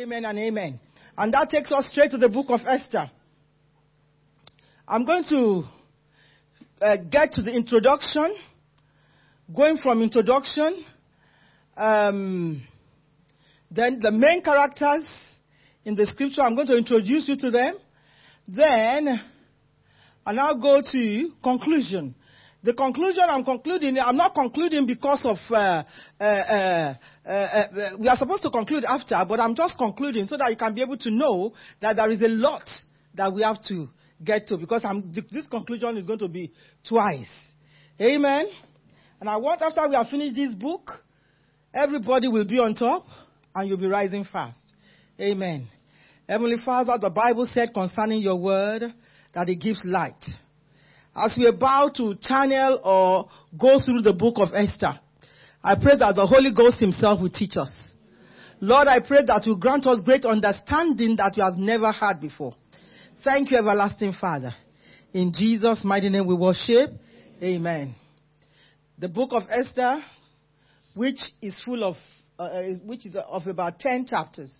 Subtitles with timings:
[0.00, 0.80] Amen and amen.
[1.18, 3.10] And that takes us straight to the book of Esther.
[4.88, 5.64] I'm going to
[6.80, 8.34] uh, get to the introduction.
[9.54, 10.86] Going from introduction,
[11.76, 12.62] um,
[13.70, 15.04] then the main characters
[15.84, 17.76] in the scripture, I'm going to introduce you to them.
[18.48, 19.20] Then
[20.24, 22.14] I'll now go to conclusion.
[22.62, 25.82] The conclusion I'm concluding, I'm not concluding because of, uh,
[26.20, 30.36] uh, uh, uh, uh we are supposed to conclude after, but I'm just concluding so
[30.36, 32.68] that you can be able to know that there is a lot
[33.14, 33.88] that we have to
[34.22, 36.52] get to because I'm, this conclusion is going to be
[36.86, 37.30] twice.
[37.98, 38.48] Amen.
[39.20, 40.90] And I want after we have finished this book,
[41.72, 43.06] everybody will be on top
[43.54, 44.60] and you'll be rising fast.
[45.18, 45.66] Amen.
[46.28, 48.82] Heavenly Father, the Bible said concerning your word
[49.32, 50.24] that it gives light
[51.14, 53.28] as we are about to channel or
[53.58, 54.98] go through the book of Esther,
[55.62, 57.72] I pray that the Holy Ghost Himself will teach us.
[58.60, 62.54] Lord, I pray that you grant us great understanding that we have never had before.
[63.24, 64.54] Thank you, everlasting Father.
[65.12, 66.90] In Jesus' mighty name we worship.
[67.42, 67.94] Amen.
[68.98, 70.00] The book of Esther,
[70.94, 71.96] which is full of,
[72.38, 74.50] uh, uh which is of about 10 chapters,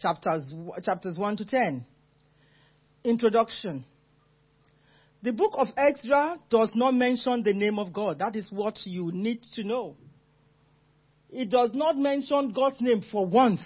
[0.00, 1.86] chapters, chapters 1 to 10.
[3.04, 3.84] Introduction.
[5.24, 8.18] The book of Ezra does not mention the name of God.
[8.18, 9.96] That is what you need to know.
[11.30, 13.62] It does not mention God's name for once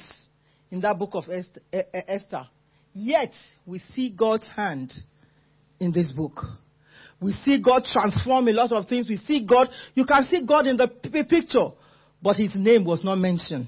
[0.71, 1.25] in that book of
[1.73, 2.47] Esther.
[2.95, 3.33] Yet,
[3.67, 4.93] we see God's hand
[5.81, 6.39] in this book.
[7.21, 9.09] We see God transform a lot of things.
[9.09, 11.71] We see God, you can see God in the picture,
[12.23, 13.67] but his name was not mentioned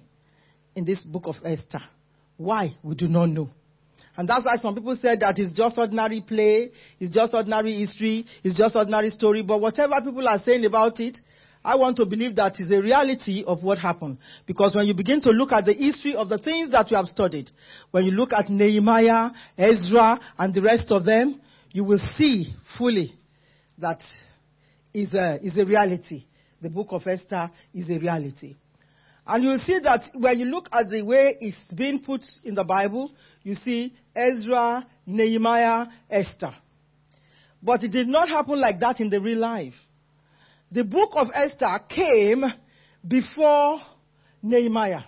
[0.76, 1.80] in this book of Esther.
[2.36, 2.76] Why?
[2.84, 3.50] We do not know.
[4.20, 8.26] And that's why some people said that it's just ordinary play, it's just ordinary history,
[8.44, 9.42] it's just ordinary story.
[9.42, 11.16] But whatever people are saying about it,
[11.64, 14.18] I want to believe that is a reality of what happened.
[14.46, 17.06] Because when you begin to look at the history of the things that you have
[17.06, 17.50] studied,
[17.92, 21.40] when you look at Nehemiah, Ezra, and the rest of them,
[21.72, 23.14] you will see fully
[23.78, 24.02] that
[24.92, 26.26] is a, is a reality.
[26.60, 28.56] The book of Esther is a reality.
[29.30, 32.64] And you see that when you look at the way it's being put in the
[32.64, 33.12] Bible,
[33.44, 36.52] you see Ezra, Nehemiah, Esther.
[37.62, 39.74] But it did not happen like that in the real life.
[40.72, 42.44] The book of Esther came
[43.06, 43.78] before
[44.42, 45.04] Nehemiah.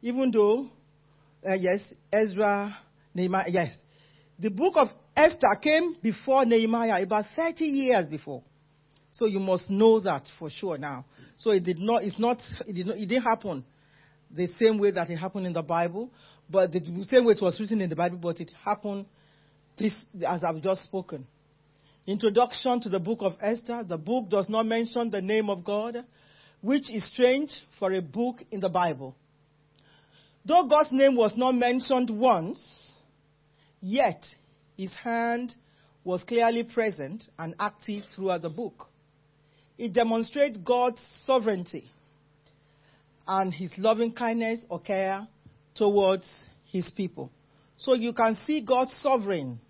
[0.00, 0.70] Even though,
[1.46, 1.80] uh, yes,
[2.10, 2.74] Ezra,
[3.14, 3.76] Nehemiah, yes.
[4.38, 8.42] The book of Esther came before Nehemiah, about 30 years before.
[9.18, 11.06] So you must know that for sure now.
[11.38, 13.64] So it did not, it's not, it, did not, it didn't happen
[14.30, 16.10] the same way that it happened in the Bible,
[16.50, 19.06] but the same way it was written in the Bible, but it happened
[19.78, 19.94] this,
[20.26, 21.26] as I've just spoken.
[22.06, 23.84] Introduction to the book of Esther.
[23.84, 26.04] The book does not mention the name of God,
[26.60, 29.16] which is strange for a book in the Bible.
[30.44, 32.92] Though God's name was not mentioned once,
[33.80, 34.24] yet
[34.76, 35.54] his hand
[36.04, 38.88] was clearly present and active throughout the book.
[39.78, 41.90] It demonstrates God's sovereignty
[43.26, 45.26] and his loving kindness or care
[45.74, 46.26] towards
[46.64, 47.30] his people.
[47.76, 49.60] So you can see God sovereign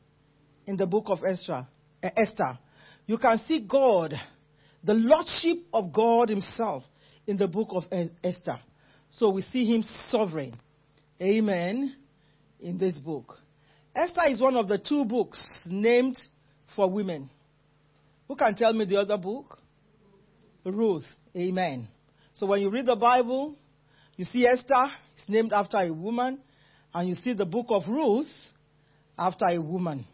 [0.66, 1.66] in the book of Esther.
[2.02, 2.58] Uh, Esther.
[3.06, 4.14] You can see God,
[4.82, 6.84] the lordship of God himself
[7.26, 7.84] in the book of
[8.22, 8.58] Esther.
[9.10, 10.56] So we see him sovereign.
[11.20, 11.96] Amen.
[12.60, 13.34] In this book.
[13.94, 16.18] Esther is one of the two books named
[16.74, 17.30] for women.
[18.28, 19.58] Who can tell me the other book?
[20.72, 21.04] Ruth.
[21.36, 21.88] Amen.
[22.34, 23.56] So when you read the Bible,
[24.16, 26.40] you see Esther is named after a woman,
[26.94, 28.26] and you see the book of Ruth
[29.18, 30.06] after a woman,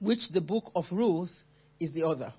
[0.00, 1.30] which the book of Ruth
[1.78, 2.32] is the other.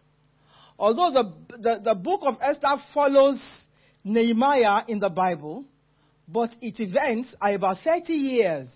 [0.77, 3.39] Although the, the, the book of Esther follows
[4.03, 5.65] Nehemiah in the Bible,
[6.27, 8.67] but its events are about 30 years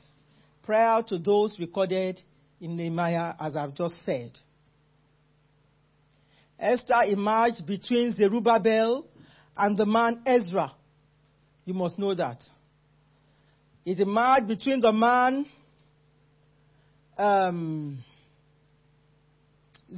[0.64, 2.22] prior to those recorded
[2.60, 4.32] in Nehemiah, as I've just said.
[6.60, 9.06] Esther emerged between Zerubbabel
[9.58, 10.72] and the man Ezra.
[11.66, 12.44] You must know that.
[13.86, 15.46] It emerged between the man
[17.18, 18.04] um,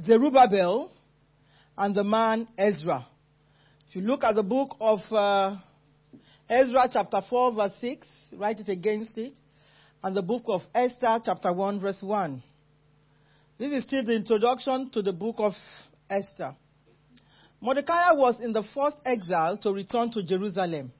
[0.04, 0.90] Zerubbabel
[1.76, 3.06] and the man Ezra.
[3.88, 5.56] If you look at the book of uh,
[6.48, 8.06] Ezra, chapter 4, verse 6,
[8.36, 9.32] write it against it,
[10.02, 12.42] and the book of Esther, chapter 1, verse 1.
[13.58, 15.52] This is still the introduction to the book of
[16.10, 16.54] Esther.
[17.60, 20.92] Mordecai was in the first exile to return to Jerusalem,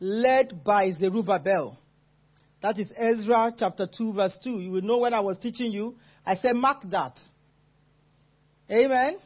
[0.00, 1.78] led by Zerubbabel.
[2.62, 4.50] That is Ezra chapter 2, verse 2.
[4.60, 5.94] You will know when I was teaching you,
[6.26, 7.18] I said, mark that.
[8.70, 9.18] Amen.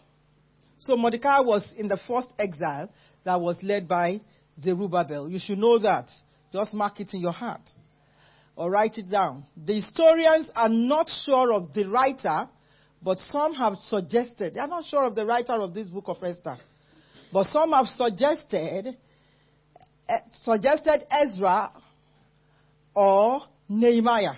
[0.78, 2.90] So Mordecai was in the first exile
[3.24, 4.20] that was led by
[4.62, 5.28] Zerubbabel.
[5.28, 6.10] You should know that.
[6.52, 7.62] Just mark it in your heart.
[8.56, 9.44] or write it down.
[9.56, 12.48] The historians are not sure of the writer,
[13.04, 16.56] but some have suggested, are not sure of the writer of this book of Esther,
[17.30, 18.96] but some have suggested,
[20.08, 21.70] eh, suggested Ezra
[22.94, 24.36] or Nehemiah.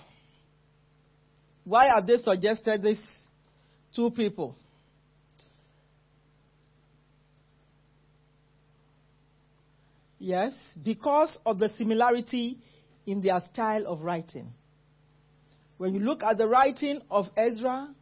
[1.64, 3.00] Why have they suggested these
[3.94, 4.56] two people?
[10.18, 12.58] Yes, because of the similarity
[13.06, 14.52] in their style of writing.
[15.78, 17.94] When you look at the writing of Ezra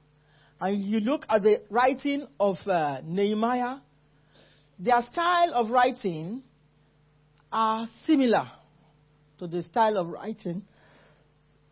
[0.61, 3.79] and you look at the writing of uh, Nehemiah,
[4.79, 6.43] their style of writing
[7.53, 8.51] are similar
[9.39, 10.62] to the style of writing,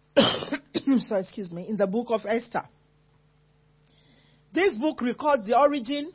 [0.16, 2.62] so excuse me, in the book of Esther.
[4.52, 6.12] This book records the origin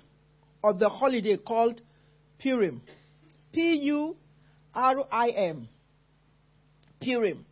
[0.64, 1.82] of the holiday called
[2.40, 2.82] Purim.
[3.52, 4.16] P U
[4.74, 5.68] R I M.
[7.02, 7.46] Purim.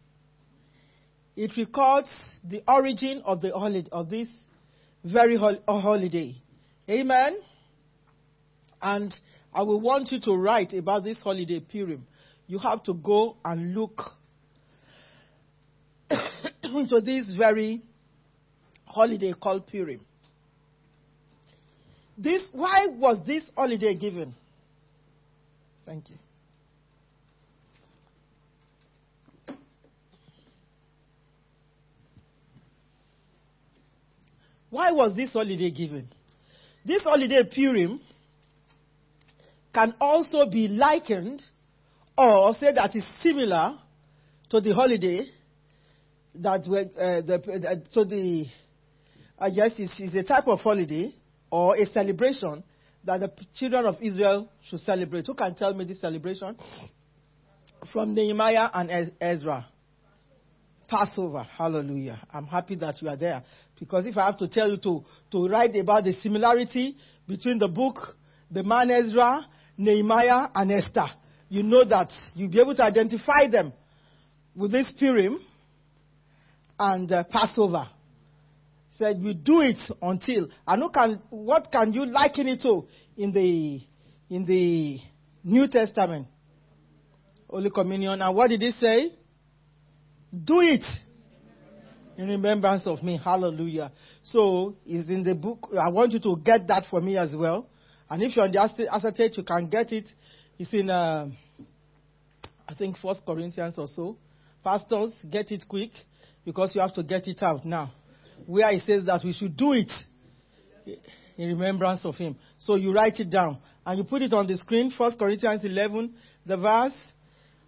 [1.36, 2.10] It records
[2.48, 4.28] the origin of the holiday, of this
[5.06, 6.36] very hol- holiday.
[6.90, 7.38] Amen.
[8.82, 9.14] And
[9.54, 12.06] I will want you to write about this holiday Purim.
[12.48, 14.02] You have to go and look
[16.64, 17.82] into this very
[18.86, 20.02] holiday called Purim.
[22.18, 24.34] This, why was this holiday given?
[25.86, 26.16] Thank you.
[34.76, 36.06] Why was this holiday given?
[36.84, 37.98] This holiday Purim
[39.74, 41.42] can also be likened
[42.18, 43.78] or say that is similar
[44.50, 45.28] to the holiday
[46.36, 48.48] that uh, the, uh, so the
[49.40, 51.16] uh, yes, it's, it's a type of holiday
[51.50, 52.62] or a celebration
[53.06, 55.26] that the children of Israel should celebrate.
[55.26, 56.58] Who can tell me this celebration?
[57.94, 59.68] From Nehemiah and Ezra.
[60.88, 61.44] Passover.
[61.44, 62.20] Hallelujah.
[62.32, 63.44] I'm happy that you are there.
[63.80, 66.96] Because if I have to tell you to, to write about the similarity
[67.28, 67.98] between the book,
[68.50, 69.46] the man Ezra,
[69.78, 71.08] Nehemiah, and Esther,
[71.50, 73.74] you know that you'll be able to identify them
[74.56, 75.40] with this Purim
[76.80, 77.90] and uh, Passover.
[78.98, 82.88] Said we do it until and who can what can you liken it to
[83.18, 83.82] in the
[84.34, 85.00] in the
[85.44, 86.28] New Testament?
[87.50, 88.22] Holy Communion.
[88.22, 89.12] And what did he say?
[90.32, 90.84] Do it
[92.18, 93.20] in remembrance of me.
[93.24, 93.92] Hallelujah.
[94.24, 95.70] So it's in the book.
[95.80, 97.68] I want you to get that for me as well.
[98.10, 100.08] And if you're on the acetate, you can get it.
[100.58, 101.28] It's in, uh,
[102.68, 104.18] I think, First Corinthians or so.
[104.64, 105.92] Pastors, get it quick
[106.46, 107.92] because you have to get it out now.
[108.46, 109.92] Where it says that we should do it
[111.38, 112.38] in remembrance of Him.
[112.60, 114.92] So you write it down and you put it on the screen.
[114.96, 116.14] First Corinthians 11,
[116.46, 116.98] the verse,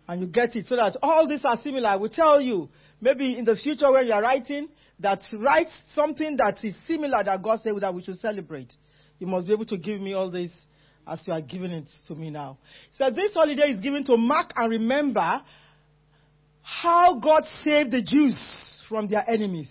[0.08, 1.90] and you get it so that all these are similar.
[1.90, 2.70] I will tell you
[3.02, 7.42] maybe in the future when you are writing that write something that is similar that
[7.44, 8.74] God said that we should celebrate.
[9.20, 10.52] You must be able to give me all this
[11.08, 12.58] as you are giving it to me now.
[12.94, 15.42] So this holiday is given to mark and remember
[16.62, 19.70] how God saved the Jews from their enemies.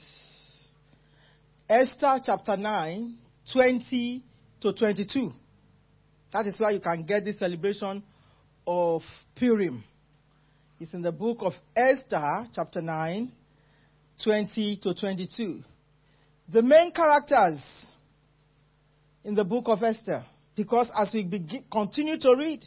[1.69, 3.17] Esther chapter 9,
[3.52, 4.22] 20
[4.61, 5.31] to 22.
[6.32, 8.03] That is why you can get this celebration
[8.67, 9.03] of
[9.36, 9.84] Purim.
[10.78, 13.32] It's in the book of Esther, chapter 9,
[14.22, 15.62] 20 to 22.
[16.52, 17.60] The main characters
[19.24, 20.22] in the book of Esther,
[20.54, 22.62] because as we begin, continue to read,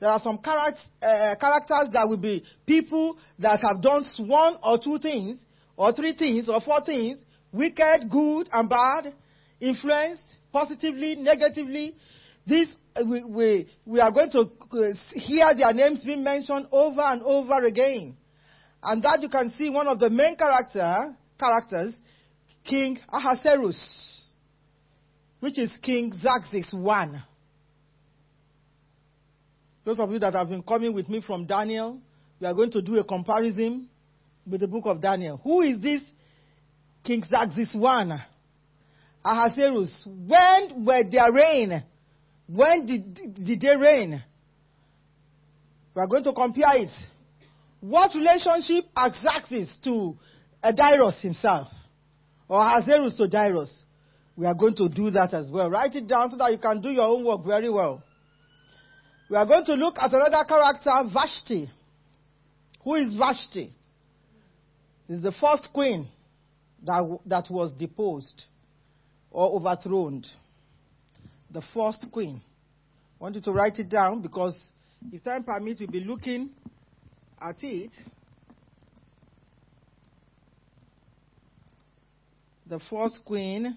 [0.00, 4.78] there are some characters, uh, characters that will be people that have done one or
[4.78, 5.38] two things,
[5.76, 7.22] or three things, or four things
[7.52, 9.12] wicked, good, and bad,
[9.60, 11.94] influenced positively, negatively.
[12.46, 17.22] These we, we, we are going to uh, hear their names being mentioned over and
[17.22, 18.16] over again.
[18.82, 21.94] And that you can see one of the main character, characters,
[22.64, 24.32] King Ahasuerus,
[25.40, 27.24] which is King Xerxes I.
[29.84, 31.98] Those of you that have been coming with me from Daniel,
[32.40, 33.88] we are going to do a comparison
[34.46, 35.38] with the book of Daniel.
[35.42, 36.02] Who is this
[37.02, 38.24] King Xerxes I?
[39.24, 40.06] Ahasuerus.
[40.06, 41.82] When were their reign?
[42.46, 44.22] When did, did they reign?
[45.94, 46.90] We are going to compare it.
[47.80, 50.16] What relationship Xerxes to
[50.62, 51.68] uh, Darius himself?
[52.48, 53.84] Or Ahasuerus to Darius?
[54.36, 55.70] We are going to do that as well.
[55.70, 58.02] Write it down so that you can do your own work very well.
[59.30, 61.70] We are going to look at another character, Vashti.
[62.82, 63.72] Who is Vashti?
[65.08, 66.08] Is the first queen
[66.84, 68.44] that, that was deposed
[69.30, 70.24] or overthrown
[71.54, 72.42] the first queen.
[73.18, 74.54] I want you to write it down because
[75.10, 76.50] if time permits, we'll be looking
[77.40, 77.90] at it.
[82.66, 83.76] the first queen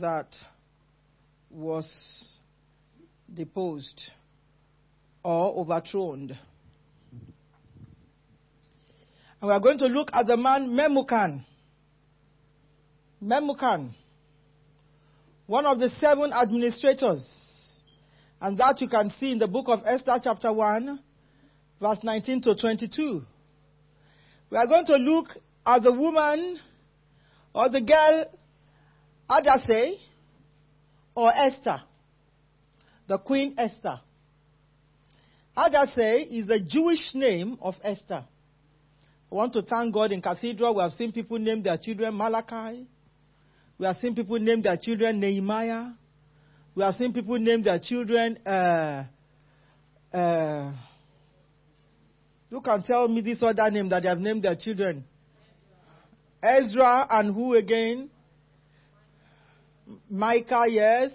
[0.00, 0.26] that
[1.50, 2.38] was
[3.32, 4.10] deposed
[5.22, 6.36] or overthrown.
[9.40, 11.44] And we are going to look at the man Memucan.
[13.22, 13.94] Memucan,
[15.52, 17.22] one of the seven administrators.
[18.40, 20.98] And that you can see in the book of Esther, chapter 1,
[21.78, 23.22] verse 19 to 22.
[24.50, 25.26] We are going to look
[25.66, 26.58] at the woman
[27.54, 28.24] or the girl
[29.28, 29.98] Adase
[31.14, 31.82] or Esther,
[33.06, 34.00] the Queen Esther.
[35.54, 38.24] Hadassah is the Jewish name of Esther.
[39.30, 40.76] I want to thank God in Cathedral.
[40.76, 42.86] We have seen people name their children Malachi.
[43.82, 45.86] We have seen people name their children Nehemiah.
[46.76, 48.38] We have seen people name their children.
[48.46, 49.06] Uh,
[50.14, 50.72] uh,
[52.48, 55.02] you can tell me this other name that they have named their children.
[56.40, 58.08] Ezra and who again?
[60.08, 61.10] Micah, yes.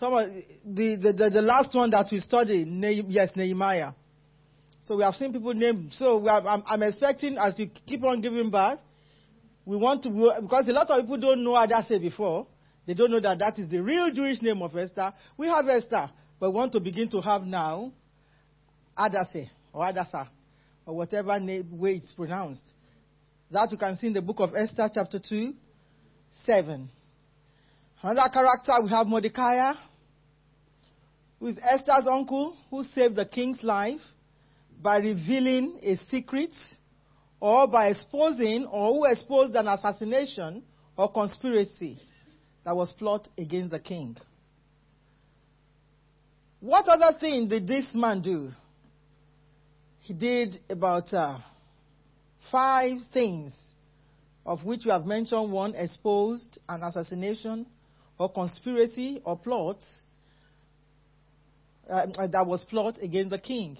[0.00, 0.30] Some of
[0.64, 3.92] the, the, the, the last one that we studied, ne- yes, Nehemiah.
[4.84, 5.90] So we have seen people name.
[5.92, 8.78] So have, I'm, I'm, expecting as you keep on giving birth,
[9.66, 12.46] we want to, because a lot of people don't know Adase before.
[12.86, 15.12] They don't know that that is the real Jewish name of Esther.
[15.36, 16.08] We have Esther,
[16.38, 17.92] but we want to begin to have now
[18.96, 20.28] Adase or Adasa
[20.86, 22.62] or whatever name, way it's pronounced.
[23.50, 25.52] That you can see in the book of Esther, chapter 2,
[26.44, 26.88] 7.
[28.02, 29.72] Another character, we have Mordecai,
[31.40, 34.00] who is Esther's uncle, who saved the king's life
[34.80, 36.50] by revealing a secret
[37.40, 40.62] or by exposing or who exposed an assassination
[40.96, 41.98] or conspiracy
[42.64, 44.16] that was plot against the king.
[46.60, 48.50] What other thing did this man do?
[50.00, 51.38] He did about uh,
[52.50, 53.52] five things,
[54.44, 57.66] of which we have mentioned one exposed an assassination
[58.18, 59.78] or conspiracy or plot
[61.90, 63.78] uh, that was plot against the king.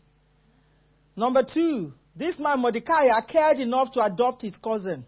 [1.17, 5.07] Number two, this man Mordecai cared enough to adopt his cousin,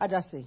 [0.00, 0.46] Adase.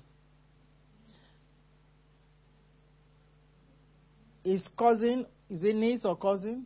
[4.44, 6.66] His cousin, is it niece or cousin?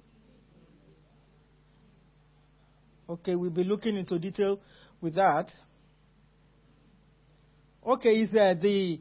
[3.10, 4.60] Okay, we'll be looking into detail
[5.02, 5.52] with that.
[7.86, 9.00] Okay, is uh, the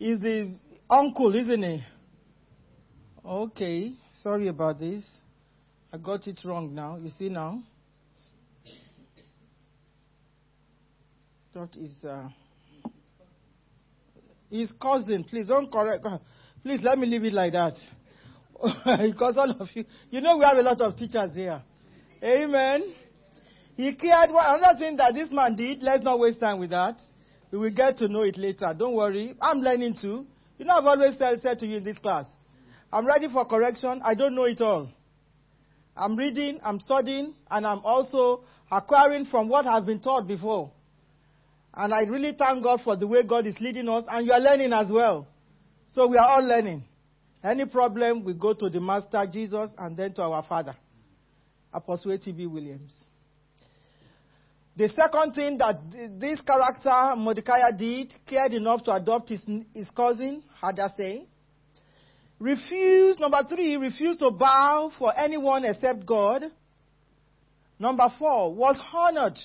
[0.00, 0.56] is the
[0.88, 1.82] uncle, isn't he?
[3.24, 3.92] Okay,
[4.22, 5.04] sorry about this.
[5.92, 6.96] I got it wrong now.
[6.96, 7.62] You see now?
[11.52, 12.28] That is uh,
[14.50, 15.24] his cousin.
[15.24, 16.06] Please don't correct.
[16.62, 17.72] Please let me leave it like that.
[18.62, 21.60] because all of you, you know, we have a lot of teachers here.
[22.22, 22.94] Amen.
[23.74, 24.30] He cared.
[24.30, 27.00] Well, another thing that this man did, let's not waste time with that.
[27.50, 28.72] We will get to know it later.
[28.78, 29.34] Don't worry.
[29.40, 30.26] I'm learning too.
[30.58, 32.26] You know, I've always said, said to you in this class,
[32.92, 34.02] I'm ready for correction.
[34.04, 34.88] I don't know it all.
[35.96, 40.70] I'm reading, I'm studying, and I'm also acquiring from what I've been taught before.
[41.74, 44.40] And I really thank God for the way God is leading us, and you are
[44.40, 45.28] learning as well.
[45.88, 46.84] So we are all learning.
[47.42, 50.74] Any problem, we go to the Master Jesus and then to our Father,
[51.72, 52.46] Apostle A.T.B.
[52.46, 52.94] Williams.
[54.76, 55.74] The second thing that
[56.18, 59.42] this character, Mordecai, did, cared enough to adopt his,
[59.74, 61.24] his cousin, Hadassah.
[62.38, 66.44] Refused, number three, refused to bow for anyone except God.
[67.78, 69.38] Number four, was honored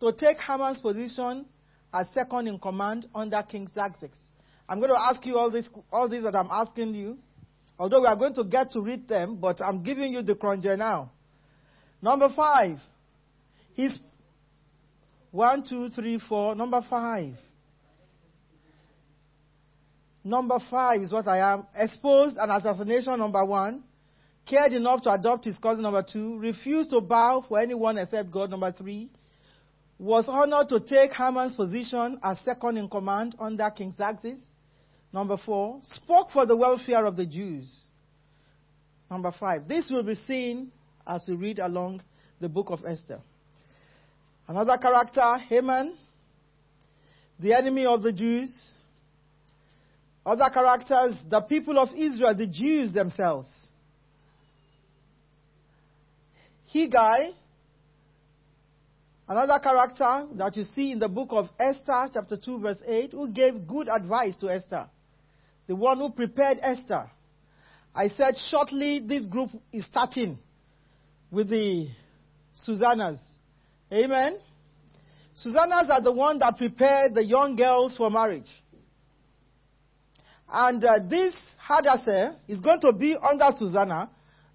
[0.00, 1.46] to take Haman's position
[1.92, 4.16] as second in command under King Xerxes.
[4.68, 7.18] I'm going to ask you all this, all these that I'm asking you.
[7.78, 10.76] Although we are going to get to read them, but I'm giving you the crunger
[10.76, 11.12] now.
[12.02, 12.78] Number five,
[13.74, 13.98] his
[15.30, 16.54] one, two, three, four.
[16.54, 17.34] Number five.
[20.24, 21.66] Number five is what I am.
[21.76, 23.84] Exposed an assassination, number one.
[24.46, 26.38] Cared enough to adopt his cousin, number two.
[26.38, 29.10] Refused to bow for anyone except God, number three.
[29.98, 34.38] Was honored to take Haman's position as second in command under King Xerxes.
[35.12, 35.80] Number four.
[35.82, 37.68] Spoke for the welfare of the Jews.
[39.10, 39.66] Number five.
[39.66, 40.70] This will be seen
[41.06, 42.02] as we read along
[42.40, 43.20] the book of Esther.
[44.46, 45.96] Another character, Haman,
[47.40, 48.72] the enemy of the Jews.
[50.24, 53.48] Other characters, the people of Israel, the Jews themselves.
[56.74, 57.32] Hegai,
[59.28, 63.30] another character that you see in the book of Esther, chapter 2, verse 8, who
[63.30, 64.88] gave good advice to Esther.
[65.66, 67.10] The one who prepared Esther.
[67.94, 70.38] I said shortly this group is starting
[71.30, 71.88] with the
[72.66, 73.18] Susannas.
[73.92, 74.38] Amen.
[75.44, 78.48] Susannas are the one that prepare the young girls for marriage.
[80.50, 84.10] And uh, this Hadassah is going to be under Susanna.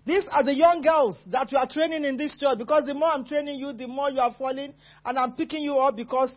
[0.05, 3.09] These are the young girls that we are training in this church because the more
[3.09, 4.73] I'm training you, the more you are falling,
[5.05, 6.31] and I'm picking you up because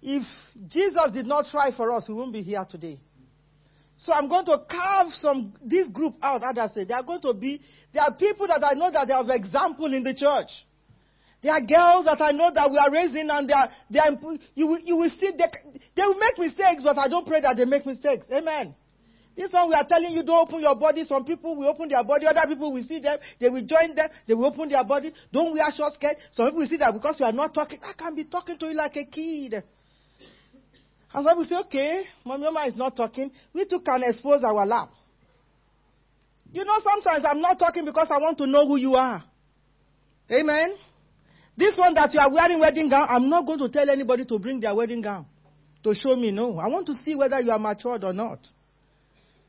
[0.00, 0.22] if
[0.68, 2.98] Jesus did not try for us, we won't be here today.
[3.98, 6.42] So I'm going to carve some this group out.
[6.42, 7.60] As I said, they are going to be.
[7.92, 10.48] There are people that I know that they have example in the church.
[11.42, 13.68] There are girls that I know that we are raising, and they are.
[13.90, 14.12] They are
[14.54, 15.48] you will, you will see they,
[15.96, 18.26] they will make mistakes, but I don't pray that they make mistakes.
[18.32, 18.74] Amen.
[19.36, 21.04] This one we are telling you don't open your body.
[21.04, 22.26] Some people will open their body.
[22.26, 23.18] Other people will see them.
[23.38, 24.08] They will join them.
[24.26, 25.12] They will open their body.
[25.30, 26.16] Don't wear short skirt.
[26.32, 27.78] Some people will see that because we are not talking.
[27.84, 29.62] I can be talking to you like a kid.
[31.12, 33.30] And some people say, okay, my mama is not talking.
[33.52, 34.88] We too can expose our lap.
[36.52, 39.22] You know, sometimes I'm not talking because I want to know who you are.
[40.30, 40.76] Amen.
[41.56, 44.38] This one that you are wearing wedding gown, I'm not going to tell anybody to
[44.38, 45.26] bring their wedding gown
[45.84, 46.30] to show me.
[46.30, 48.38] No, I want to see whether you are matured or not.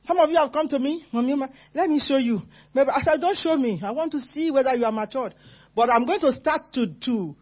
[0.03, 1.35] Some of you have come to me, Mommy,
[1.73, 2.39] let me show you.
[2.73, 3.81] Maybe I said, don't show me.
[3.83, 5.33] I want to see whether you are matured.
[5.75, 7.35] But I'm going to start to, to,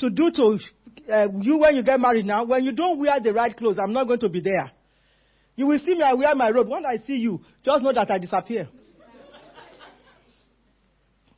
[0.00, 0.58] to do to
[1.12, 2.44] uh, you when you get married now.
[2.44, 4.70] When you don't wear the right clothes, I'm not going to be there.
[5.54, 6.68] You will see me, I wear my robe.
[6.68, 8.68] When I see you, just know that I disappear.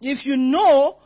[0.01, 0.97] if you know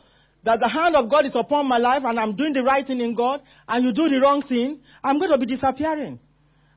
[0.43, 3.01] that the hand of God is upon my life and I'm doing the right thing
[3.01, 6.19] in God and you do the wrong thing, I'm going to be disappearing.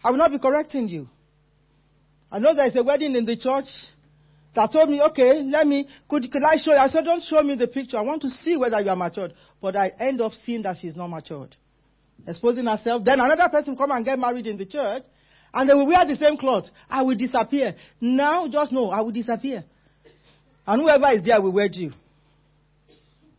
[0.03, 1.09] I will not be correcting you.
[2.31, 3.67] I know there's a wedding in the church
[4.55, 6.79] that told me, okay, let me, could, could I show you?
[6.79, 7.97] I said, don't show me the picture.
[7.97, 9.35] I want to see whether you are matured.
[9.63, 11.55] But I end up seeing that she's not matured.
[12.27, 13.05] Exposing herself.
[13.05, 15.05] Then another person come and get married in the church,
[15.55, 16.65] and they will wear the same cloth.
[16.91, 17.75] I will disappear.
[18.01, 19.65] Now, just know, I will disappear.
[20.67, 21.93] And whoever is there will wed you.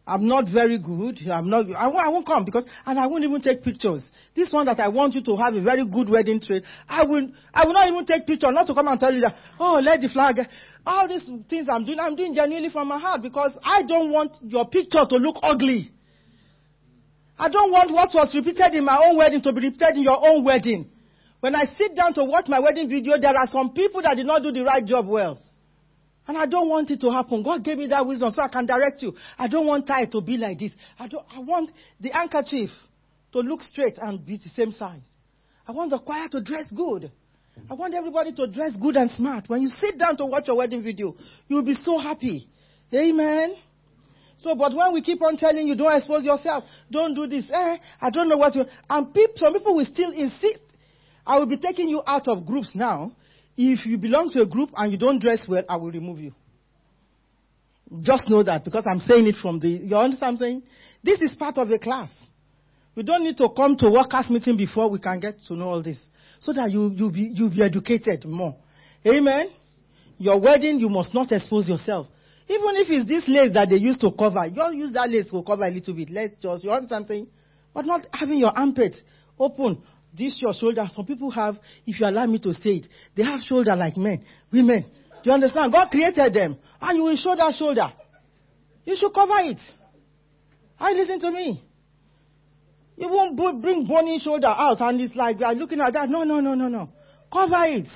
[0.09, 1.19] I'm not very good.
[1.29, 4.01] I'm not, I won't, I won't come because, and I won't even take pictures.
[4.35, 7.29] This one that I want you to have a very good wedding trade, I will,
[7.53, 10.01] I will not even take picture, not to come and tell you that, oh, let
[10.01, 10.37] the flag.
[10.83, 14.35] All these things I'm doing, I'm doing genuinely from my heart because I don't want
[14.41, 15.91] your picture to look ugly.
[17.37, 20.17] I don't want what was repeated in my own wedding to be repeated in your
[20.27, 20.89] own wedding.
[21.39, 24.25] When I sit down to watch my wedding video, there are some people that did
[24.25, 25.39] not do the right job well.
[26.29, 27.41] And I don't want it to happen.
[27.41, 29.15] God gave me that wisdom so I can direct you.
[29.35, 30.71] I don't want tie to be like this.
[30.99, 32.69] I, don't, I want the handkerchief
[33.31, 35.01] to look straight and be the same size.
[35.67, 37.11] I want the choir to dress good.
[37.67, 39.45] I want everybody to dress good and smart.
[39.49, 41.15] When you sit down to watch your wedding video,
[41.47, 42.47] you'll be so happy.
[42.93, 43.55] Amen.
[44.37, 47.77] So, but when we keep on telling you, don't expose yourself, don't do this, eh,
[47.99, 50.61] I don't know what you, and people, some people will still insist.
[51.25, 53.13] I will be taking you out of groups now
[53.61, 56.31] if you belong to a group and you don't dress well, I will remove you.
[58.01, 60.63] Just know that because I'm saying it from the, you understand I'm saying?
[61.03, 62.09] This is part of the class.
[62.95, 65.83] We don't need to come to workers meeting before we can get to know all
[65.83, 65.97] this.
[66.39, 68.55] So that you, you be, you be educated more.
[69.05, 69.49] Amen?
[70.17, 72.07] Your wedding, you must not expose yourself.
[72.47, 75.43] Even if it's this lace that they used to cover, you use that lace to
[75.43, 76.09] cover a little bit.
[76.09, 77.27] Let's just, you understand I'm saying?
[77.73, 78.95] But not having your armpit
[79.37, 79.83] open
[80.15, 80.87] this your shoulder.
[80.91, 84.23] Some people have, if you allow me to say it, they have shoulder like men,
[84.51, 84.85] women.
[85.23, 85.71] Do you understand?
[85.71, 86.57] God created them.
[86.81, 87.91] And you will show that shoulder.
[88.85, 89.59] You should cover it.
[90.79, 91.63] I listen to me.
[92.95, 96.09] You won't bring bony shoulder out and it's like you are looking at that.
[96.09, 96.89] No, no, no, no, no.
[97.31, 97.87] Cover it.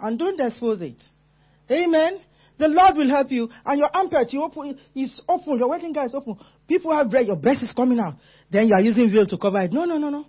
[0.00, 1.02] And don't expose it.
[1.70, 2.18] Amen.
[2.58, 3.48] The Lord will help you.
[3.64, 5.58] And your armpit, you open, is open.
[5.58, 6.38] Your wedding gown is open.
[6.66, 7.26] People have bread.
[7.26, 8.14] Your breast is coming out.
[8.50, 9.72] Then you are using veil to cover it.
[9.72, 10.26] No, no, no, no.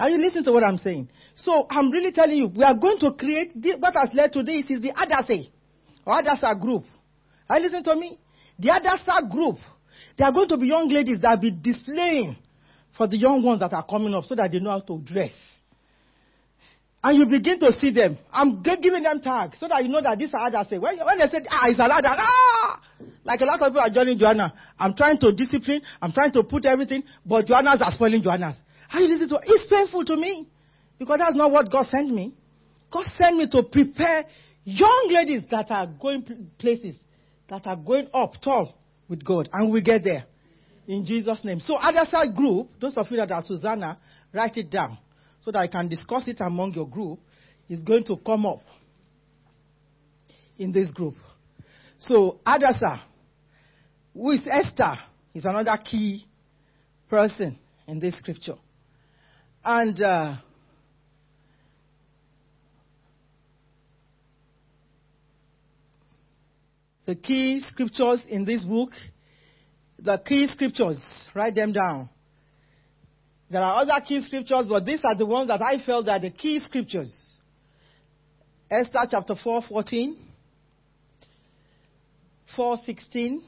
[0.00, 1.10] Are you listening to what I'm saying?
[1.34, 4.42] So I'm really telling you, we are going to create this, what has led to
[4.42, 5.50] this is the Adase
[6.06, 6.84] or Adasa group.
[7.50, 8.18] Are you listening to me?
[8.58, 9.56] The Adasa group.
[10.16, 12.38] They are going to be young ladies that will be displaying
[12.96, 15.32] for the young ones that are coming up so that they know how to dress.
[17.04, 18.16] And you begin to see them.
[18.32, 20.80] I'm giving them tags so that you know that these are Adase.
[20.80, 22.80] When, when they say, ah, it's an Adase, ah!
[23.22, 24.54] Like a lot of people are joining Joanna.
[24.78, 25.82] I'm trying to discipline.
[26.00, 28.56] I'm trying to put everything, but Joanna's are spoiling Joanna's.
[28.92, 29.42] To it?
[29.44, 30.48] It's painful to me
[30.98, 32.34] because that's not what God sent me.
[32.92, 34.24] God sent me to prepare
[34.64, 36.96] young ladies that are going places,
[37.48, 38.74] that are going up tall
[39.08, 40.24] with God, and we get there
[40.86, 41.60] in Jesus' name.
[41.60, 41.76] So,
[42.10, 43.98] side group, those of you that are Susanna,
[44.32, 44.98] write it down
[45.40, 47.18] so that I can discuss it among your group.
[47.68, 48.62] Is going to come up
[50.58, 51.14] in this group.
[52.00, 53.00] So, Adasa,
[54.12, 54.94] who is Esther,
[55.34, 56.24] is another key
[57.08, 58.56] person in this scripture.
[59.64, 60.36] And uh,
[67.06, 68.90] the key scriptures in this book,
[69.98, 71.00] the key scriptures,
[71.34, 72.08] write them down.
[73.50, 76.30] There are other key scriptures, but these are the ones that I felt are the
[76.30, 77.12] key scriptures.
[78.70, 80.16] Esther chapter 4, 14,
[82.56, 83.42] 4, 16,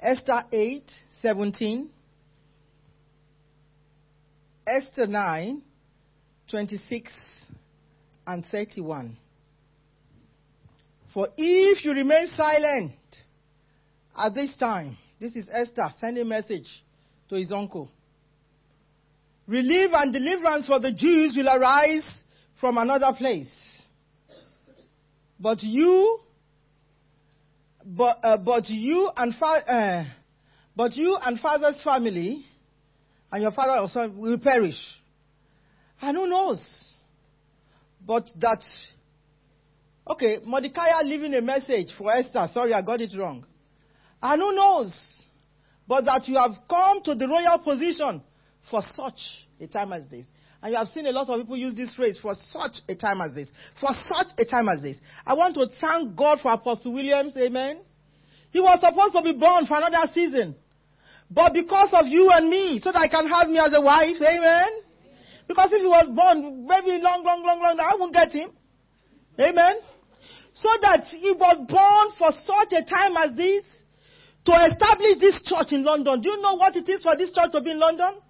[0.00, 0.82] Esther 8,
[1.20, 1.90] 17,
[4.68, 5.62] Esther 9,
[6.50, 7.12] 26,
[8.26, 9.16] and 31.
[11.12, 12.92] For if you remain silent
[14.16, 16.68] at this time, this is Esther sending a message
[17.28, 17.90] to his uncle.
[19.46, 22.04] Relief and deliverance for the Jews will arise
[22.60, 23.48] from another place.
[25.40, 26.20] But you,
[27.84, 30.04] but, uh, but you and fa- uh,
[30.76, 32.44] but you and father's family
[33.30, 34.78] and your father or son will perish.
[36.00, 36.62] And who knows?
[38.06, 38.62] But that,
[40.08, 42.48] okay, Mordecai leaving a message for Esther.
[42.52, 43.44] Sorry, I got it wrong.
[44.22, 44.92] And who knows?
[45.86, 48.22] But that you have come to the royal position
[48.70, 49.20] for such
[49.60, 50.26] a time as this.
[50.62, 53.20] And you have seen a lot of people use this phrase for such a time
[53.20, 53.48] as this.
[53.80, 54.96] For such a time as this.
[55.24, 57.34] I want to thank God for Apostle Williams.
[57.36, 57.80] Amen.
[58.50, 60.56] He was supposed to be born for another season.
[61.30, 64.16] But because of you and me, so that I can have me as a wife.
[64.16, 64.88] Amen.
[65.46, 68.50] Because if he was born very long, long, long, long, I won't get him.
[69.38, 69.76] Amen.
[70.54, 73.64] So that he was born for such a time as this
[74.44, 76.20] to establish this church in London.
[76.20, 78.20] Do you know what it is for this church to be in London?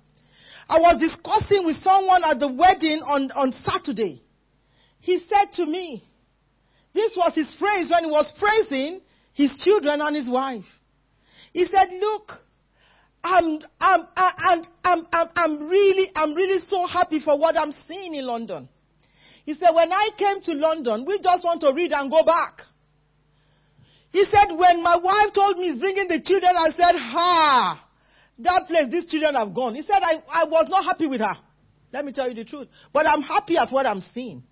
[0.69, 4.23] I was discussing with someone at the wedding on, on Saturday.
[5.01, 6.05] He said to me,
[6.93, 9.01] this was his phrase when he was praising
[9.33, 10.67] his children and his wife.
[11.53, 12.33] He said, look,
[13.23, 18.15] I'm, I'm, I'm, I'm, I'm, I'm really, I'm really so happy for what I'm seeing
[18.15, 18.69] in London.
[19.45, 22.61] He said, when I came to London, we just want to read and go back.
[24.11, 27.85] He said, when my wife told me he's bringing the children, I said, ha,
[28.39, 29.75] that place, these children have gone.
[29.75, 31.35] He said, I, I was not happy with her.
[31.93, 32.69] Let me tell you the truth.
[32.93, 34.43] But I'm happy at what I'm seeing.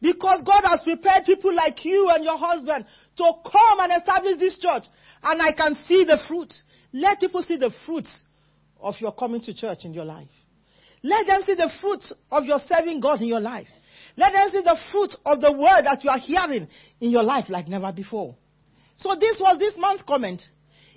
[0.00, 2.84] Because God has prepared people like you and your husband
[3.16, 4.84] to come and establish this church.
[5.22, 6.52] And I can see the fruit.
[6.92, 8.22] Let people see the fruits
[8.80, 10.28] of your coming to church in your life.
[11.02, 13.68] Let them see the fruits of your serving God in your life.
[14.16, 16.68] Let them see the fruit of the word that you are hearing
[17.00, 18.34] in your life like never before.
[18.96, 20.42] So this was this man's comment.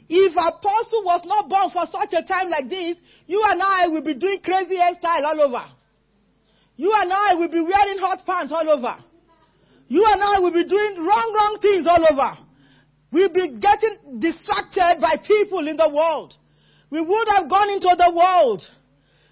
[0.09, 4.03] If apostle was not born for such a time like this, you and I will
[4.03, 5.63] be doing crazy hairstyle all over.
[6.77, 8.97] You and I will be wearing hot pants all over.
[9.87, 12.37] You and I will be doing wrong, wrong things all over.
[13.11, 16.33] We'll be getting distracted by people in the world.
[16.89, 18.63] We would have gone into the world.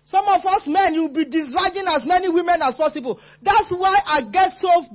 [0.05, 3.19] Some of us men, you'll be discharging as many women as possible.
[3.41, 4.85] That's why I get so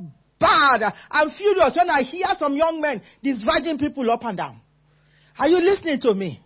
[0.41, 0.93] bad.
[1.11, 4.61] I'm furious when I hear some young men discharging people up and down.
[5.39, 6.41] Are you listening to me?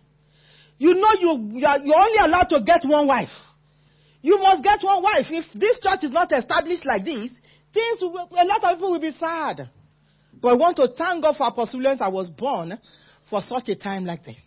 [0.77, 3.29] You know you, you are, you're only allowed to get one wife.
[4.21, 5.25] You must get one wife.
[5.29, 7.31] If this church is not established like this,
[7.73, 9.69] things will, a lot of people will be sad.
[10.41, 12.77] But I want to thank God for Apostle I was born
[13.29, 14.37] for such a time like this.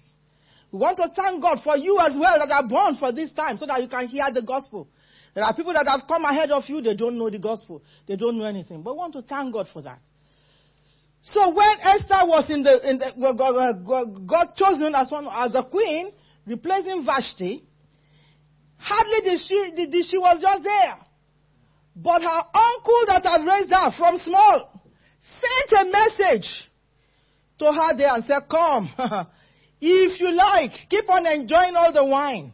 [0.70, 3.58] We want to thank God for you as well that are born for this time
[3.58, 4.88] so that you can hear the gospel.
[5.34, 7.82] There are people that have come ahead of you, they don't know the gospel.
[8.06, 8.82] They don't know anything.
[8.82, 10.00] But we want to thank God for that.
[11.22, 15.62] So when Esther was in the, in the God, God chosen as one as a
[15.62, 16.10] queen,
[16.46, 17.64] replacing Vashti,
[18.76, 20.96] hardly did she, did, did she was just there.
[21.94, 24.71] But her uncle that had raised her from small
[25.22, 26.48] sent a message
[27.58, 28.90] to her there and said, Come,
[29.80, 32.52] if you like, keep on enjoying all the wine.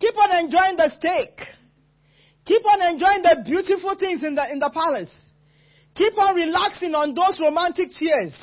[0.00, 1.46] Keep on enjoying the steak.
[2.44, 5.12] Keep on enjoying the beautiful things in the, in the palace.
[5.94, 8.34] Keep on relaxing on those romantic chairs.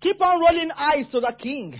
[0.00, 1.74] Keep on rolling eyes to the king.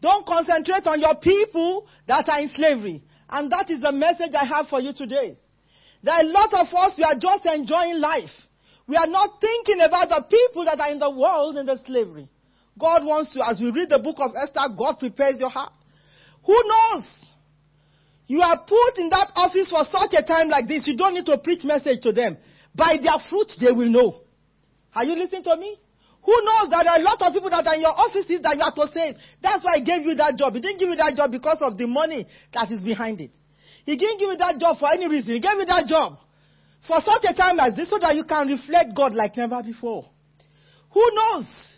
[0.00, 3.02] Don't concentrate on your people that are in slavery.
[3.28, 5.36] And that is the message I have for you today.
[6.02, 8.30] There are a lot of us, we are just enjoying life.
[8.88, 12.30] We are not thinking about the people that are in the world in the slavery.
[12.78, 15.72] God wants to, as we read the book of Esther, God prepares your heart.
[16.46, 17.04] Who knows?
[18.26, 20.86] You are put in that office for such a time like this.
[20.86, 22.38] You don't need to preach message to them.
[22.74, 24.22] By their fruit, they will know.
[24.94, 25.76] Are you listening to me?
[26.24, 28.56] Who knows that there are a lot of people that are in your offices that
[28.56, 29.16] you have to save?
[29.42, 30.54] That's why I gave you that job.
[30.54, 33.32] He didn't give you that job because of the money that is behind it.
[33.84, 35.32] He didn't give you that job for any reason.
[35.34, 36.20] He gave you that job
[36.86, 40.08] for such a time as this so that you can reflect God like never before.
[40.92, 41.76] Who knows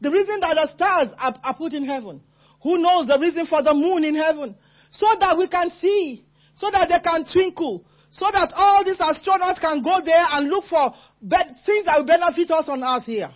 [0.00, 2.22] the reason that the stars are, are put in heaven?
[2.62, 4.54] Who knows the reason for the moon in heaven?
[4.92, 9.60] So that we can see, so that they can twinkle, so that all these astronauts
[9.60, 10.92] can go there and look for
[11.66, 13.30] things that will benefit us on earth here.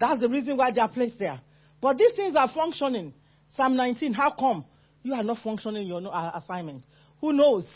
[0.00, 1.40] That's the reason why they are placed there.
[1.80, 3.12] But these things are functioning.
[3.50, 4.64] Psalm 19, how come
[5.02, 6.84] you are not functioning your uh, assignment?
[7.20, 7.66] Who knows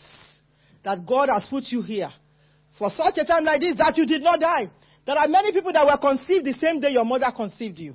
[0.84, 2.10] that God has put you here
[2.82, 4.68] for such a time like this that you did not die?
[5.06, 7.94] There are many people that were conceived the same day your mother conceived you.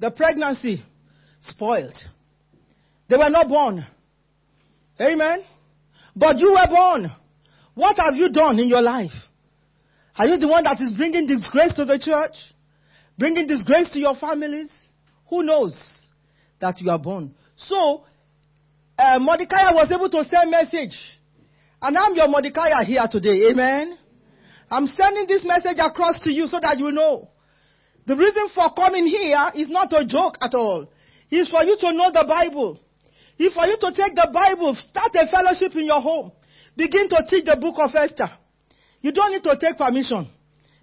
[0.00, 0.84] The pregnancy
[1.40, 1.96] spoiled.
[3.08, 3.86] They were not born.
[5.00, 5.44] Amen.
[6.14, 7.10] But you were born.
[7.74, 9.16] What have you done in your life?
[10.14, 12.36] Are you the one that is bringing disgrace to the church?
[13.16, 14.70] Bringing disgrace to your families?
[15.30, 15.74] Who knows
[16.60, 17.34] that you are born?
[17.56, 18.04] So,
[18.98, 20.96] uh, Mordecai was able to send message.
[21.80, 23.48] And I'm your Mordecai here today.
[23.50, 23.96] Amen.
[24.70, 27.30] I'm sending this message across to you so that you know.
[28.06, 30.88] The reason for coming here is not a joke at all.
[31.30, 32.80] It's for you to know the Bible.
[33.38, 36.32] It's for you to take the Bible, start a fellowship in your home.
[36.76, 38.30] Begin to teach the book of Esther.
[39.00, 40.28] You don't need to take permission.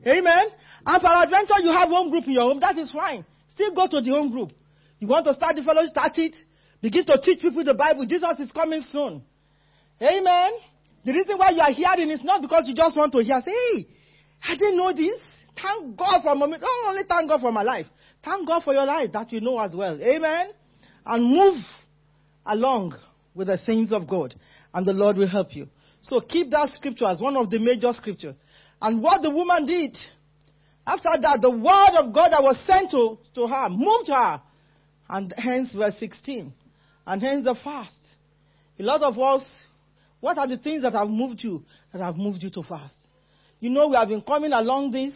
[0.05, 0.45] Amen.
[0.85, 2.59] And for adventure, you have home group in your home.
[2.59, 3.25] That is fine.
[3.49, 4.51] Still go to the home group.
[4.99, 6.35] You want to start the fellowship, start it.
[6.81, 8.05] Begin to teach people the Bible.
[8.05, 9.23] Jesus is coming soon.
[10.01, 10.51] Amen.
[11.05, 13.51] The reason why you are hearing is not because you just want to hear, say,
[13.51, 13.87] hey,
[14.43, 15.21] I didn't know this.
[15.55, 17.85] Thank God for my, not only thank God for my life.
[18.23, 20.01] Thank God for your life that you know as well.
[20.01, 20.49] Amen.
[21.05, 21.63] And move
[22.45, 22.97] along
[23.35, 24.33] with the things of God.
[24.73, 25.67] And the Lord will help you.
[26.01, 28.35] So keep that scripture as one of the major scriptures.
[28.81, 29.95] And what the woman did,
[30.85, 34.41] after that, the word of God that was sent to, to her moved her.
[35.07, 36.51] And hence verse 16.
[37.05, 37.93] And hence the fast.
[38.79, 39.43] A lot of us
[40.25, 42.95] what are the things that have moved you, that have moved you to fast?
[43.59, 45.13] You know, we have been coming along this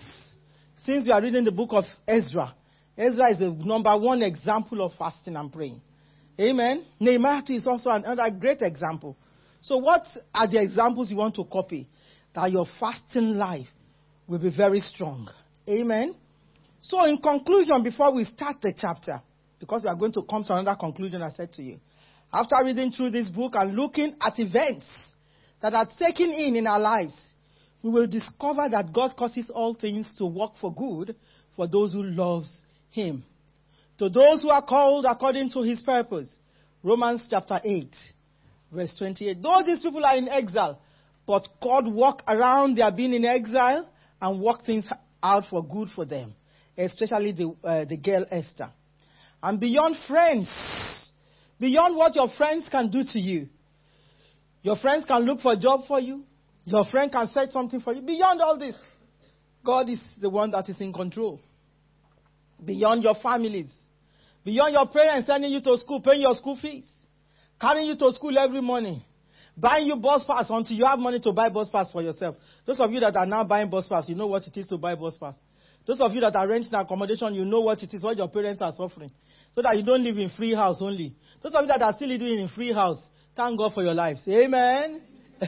[0.86, 2.54] since we are reading the book of Ezra.
[2.96, 5.82] Ezra is the number one example of fasting and praying.
[6.40, 6.86] Amen.
[7.00, 9.18] Nehemiah is also another great example.
[9.62, 11.88] So, what are the examples you want to copy?
[12.36, 13.68] That your fasting life
[14.28, 15.28] will be very strong.
[15.68, 16.14] Amen.
[16.82, 19.24] So, in conclusion, before we start the chapter,
[19.60, 21.80] because we are going to come to another conclusion, I said to you,
[22.32, 24.86] after reading through this book and looking at events
[25.62, 27.16] that are taken in in our lives,
[27.82, 31.16] we will discover that God causes all things to work for good
[31.56, 32.52] for those who loves
[32.92, 33.24] him.
[33.98, 36.30] To those who are called according to his purpose.
[36.84, 37.94] Romans chapter 8,
[38.72, 39.42] verse 28.
[39.42, 40.80] Though these people are in exile,
[41.26, 43.90] but God work around their being in exile
[44.22, 44.88] and work things
[45.22, 46.34] out for good for them,
[46.78, 48.72] especially the, uh, the girl Esther.
[49.44, 50.48] And beyond friends,
[51.60, 53.48] Beyond what your friends can do to you.
[54.62, 56.24] Your friends can look for a job for you.
[56.66, 58.02] Your friend can set something for you.
[58.02, 58.76] Beyond all this,
[59.66, 61.40] God is the one that is in control.
[62.64, 63.70] Beyond your families.
[64.44, 66.88] Beyond your parents sending you to school, paying your school fees.
[67.60, 69.02] Carrying you to school every morning.
[69.58, 72.36] Buying you bus pass until you have money to buy bus pass for yourself.
[72.66, 74.78] Those of you that are now buying bus pass, you know what it is to
[74.78, 75.36] buy bus pass.
[75.86, 78.62] Those of you that are renting accommodation, you know what it is, what your parents
[78.62, 79.12] are suffering.
[79.60, 81.14] So that you don't live in free house only.
[81.44, 82.98] Those of you that are still living in free house,
[83.36, 84.22] thank God for your lives.
[84.26, 85.02] Amen.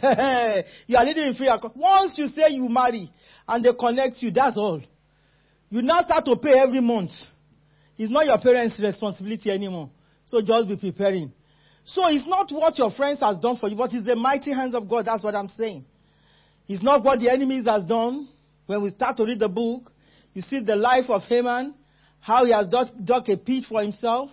[0.85, 1.63] you are living in free house.
[1.73, 3.09] Once you say you marry
[3.47, 4.81] and they connect you, that's all.
[5.69, 7.11] You now start to pay every month.
[7.97, 9.89] It's not your parents' responsibility anymore.
[10.25, 11.31] So just be preparing.
[11.85, 14.75] So it's not what your friends has done for you, but it's the mighty hands
[14.75, 15.05] of God.
[15.05, 15.85] That's what I'm saying.
[16.67, 18.27] It's not what the enemies has done.
[18.65, 19.89] When we start to read the book,
[20.33, 21.75] you see the life of Haman,
[22.21, 24.29] how he has dug, dug a pit for himself,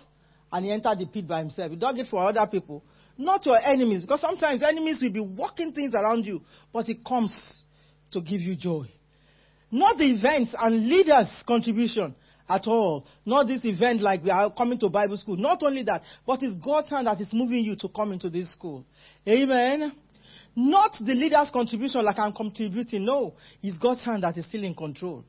[0.51, 1.71] and he entered the pit by himself.
[1.71, 2.83] He dug it for other people,
[3.17, 7.63] not your enemies, because sometimes enemies will be working things around you, but it comes
[8.11, 8.87] to give you joy.
[9.71, 12.15] Not the events and leaders' contribution
[12.47, 13.05] at all.
[13.25, 15.37] Not this event like we are coming to Bible school.
[15.37, 18.51] Not only that, but it's God's hand that is moving you to come into this
[18.51, 18.83] school.
[19.27, 19.93] Amen.
[20.55, 23.05] Not the leader's contribution like I'm contributing.
[23.05, 25.23] No, it's God's hand that is still in control.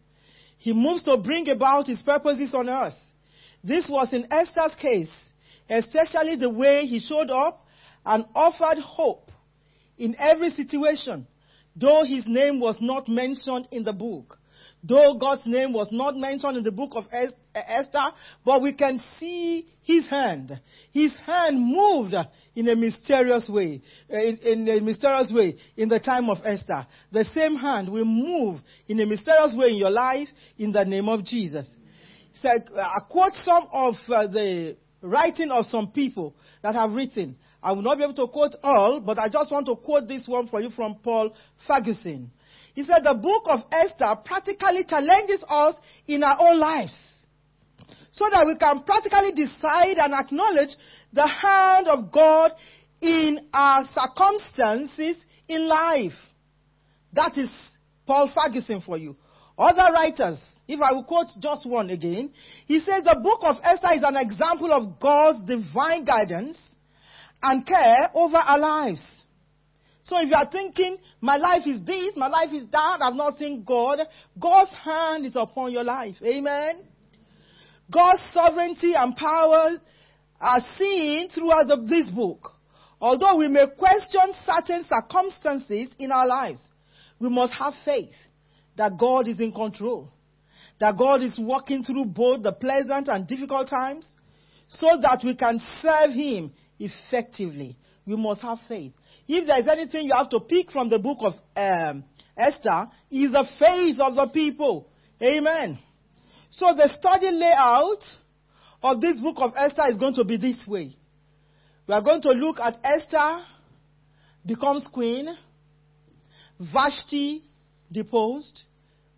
[0.61, 2.95] He moves to bring about his purposes on earth.
[3.65, 5.11] This was in Esther's case,
[5.71, 7.67] especially the way he showed up
[8.05, 9.31] and offered hope
[9.97, 11.27] in every situation,
[11.75, 14.39] though his name was not mentioned in the book.
[14.85, 17.05] Though God's name was not mentioned in the book of
[17.55, 18.11] Esther,
[18.45, 20.61] but we can see his hand.
[20.93, 22.15] His hand moved
[22.55, 26.87] in a mysterious way, in, a mysterious way in the time of Esther.
[27.13, 31.09] The same hand will move in a mysterious way in your life in the name
[31.09, 31.69] of Jesus
[32.35, 37.37] So I quote some of uh, the writing of some people that have written.
[37.63, 40.27] I will not be able to quote all, but I just want to quote this
[40.27, 41.35] one for you from Paul
[41.67, 42.31] Ferguson.
[42.75, 45.75] He said, The book of Esther practically challenges us
[46.07, 47.10] in our own lives
[48.13, 50.71] so that we can practically decide and acknowledge
[51.13, 52.53] the hand of God
[53.01, 55.17] in our circumstances
[55.49, 56.13] in life.
[57.13, 57.51] That is
[58.07, 59.17] Paul Ferguson for you.
[59.59, 60.39] Other writers
[60.71, 62.31] If I will quote just one again,
[62.67, 66.57] he says the book of Esther is an example of God's divine guidance
[67.43, 69.03] and care over our lives.
[70.05, 73.37] So if you are thinking, my life is this, my life is that, I've not
[73.37, 73.99] seen God,
[74.39, 76.15] God's hand is upon your life.
[76.25, 76.85] Amen.
[77.91, 79.79] God's sovereignty and power
[80.41, 82.53] are seen throughout the, this book.
[83.01, 86.61] Although we may question certain circumstances in our lives,
[87.19, 88.15] we must have faith
[88.77, 90.11] that God is in control,
[90.79, 94.11] that God is working through both the pleasant and difficult times,
[94.69, 97.77] so that we can serve Him effectively.
[98.07, 98.93] We must have faith.
[99.29, 102.05] If there is anything you have to pick from the book of um,
[102.37, 104.89] Esther, is the faith of the people.
[105.23, 105.79] Amen.
[106.51, 108.03] So the study layout
[108.83, 110.97] of this book of Esther is going to be this way.
[111.87, 113.45] We are going to look at Esther
[114.45, 115.29] becomes queen,
[116.73, 117.45] Vashti
[117.91, 118.63] deposed,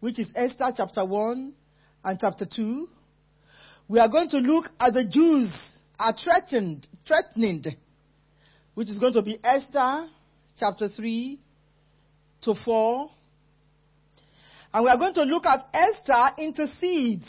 [0.00, 1.52] which is Esther chapter 1
[2.04, 2.88] and chapter 2.
[3.88, 5.50] We are going to look at the Jews
[5.98, 7.76] are threatened, threatened,
[8.74, 10.08] which is going to be Esther
[10.58, 11.38] chapter 3
[12.42, 13.10] to 4.
[14.72, 17.28] And we are going to look at Esther intercedes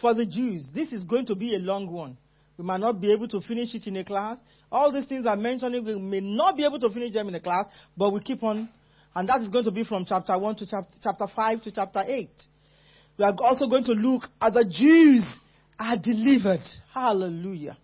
[0.00, 0.68] for the Jews.
[0.74, 2.16] This is going to be a long one.
[2.58, 4.38] We might not be able to finish it in a class.
[4.72, 7.40] All these things I'm mentioning, we may not be able to finish them in a
[7.40, 8.68] class, but we keep on.
[9.14, 12.02] And that is going to be from chapter 1 to chapter, chapter 5 to chapter
[12.04, 12.28] 8.
[13.18, 15.24] We are also going to look at the Jews
[15.78, 16.64] are delivered.
[16.92, 17.76] Hallelujah.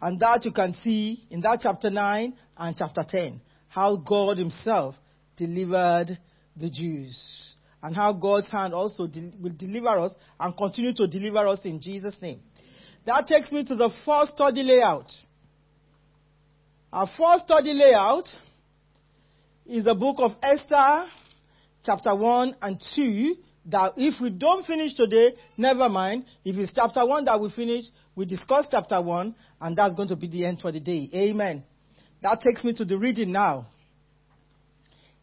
[0.00, 3.40] And that you can see in that chapter 9 and chapter 10.
[3.68, 4.94] How God Himself
[5.36, 6.18] delivered
[6.56, 11.46] the Jews and how God's hand also de- will deliver us and continue to deliver
[11.46, 12.40] us in Jesus' name.
[13.06, 15.10] That takes me to the first study layout.
[16.92, 18.26] Our first study layout
[19.66, 21.06] is the book of Esther,
[21.84, 23.36] chapter 1 and 2.
[23.66, 26.24] That if we don't finish today, never mind.
[26.44, 27.84] If it's chapter 1 that we finish,
[28.14, 31.10] we discuss chapter 1, and that's going to be the end for the day.
[31.12, 31.64] Amen.
[32.22, 33.66] That takes me to the reading now.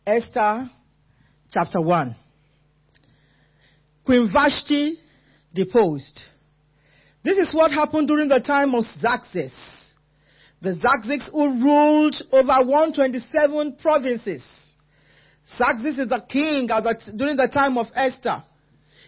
[0.05, 0.69] Esther,
[1.51, 2.15] chapter 1.
[4.05, 4.99] Queen Vashti
[5.53, 6.21] deposed.
[7.23, 9.53] This is what happened during the time of Xerxes.
[10.61, 14.43] The Xerxes who ruled over 127 provinces.
[15.57, 18.43] Xerxes is the king the, during the time of Esther.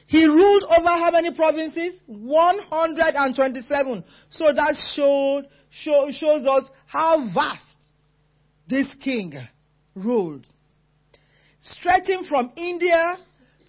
[0.07, 1.99] He ruled over how many provinces?
[2.05, 4.03] 127.
[4.29, 7.63] So that showed, show, shows us how vast
[8.67, 9.33] this king
[9.95, 10.45] ruled.
[11.61, 13.17] Stretching from India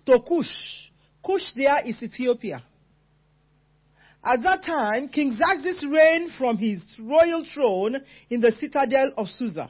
[0.04, 0.85] to Kush.
[1.26, 2.62] Kush there is Ethiopia.
[4.24, 7.96] At that time, King Xerxes reigned from his royal throne
[8.30, 9.68] in the citadel of Susa.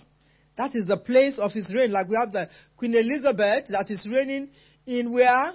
[0.59, 1.92] That is the place of his reign.
[1.92, 4.51] Like we have the Queen Elizabeth that is reigning
[4.87, 5.53] in where?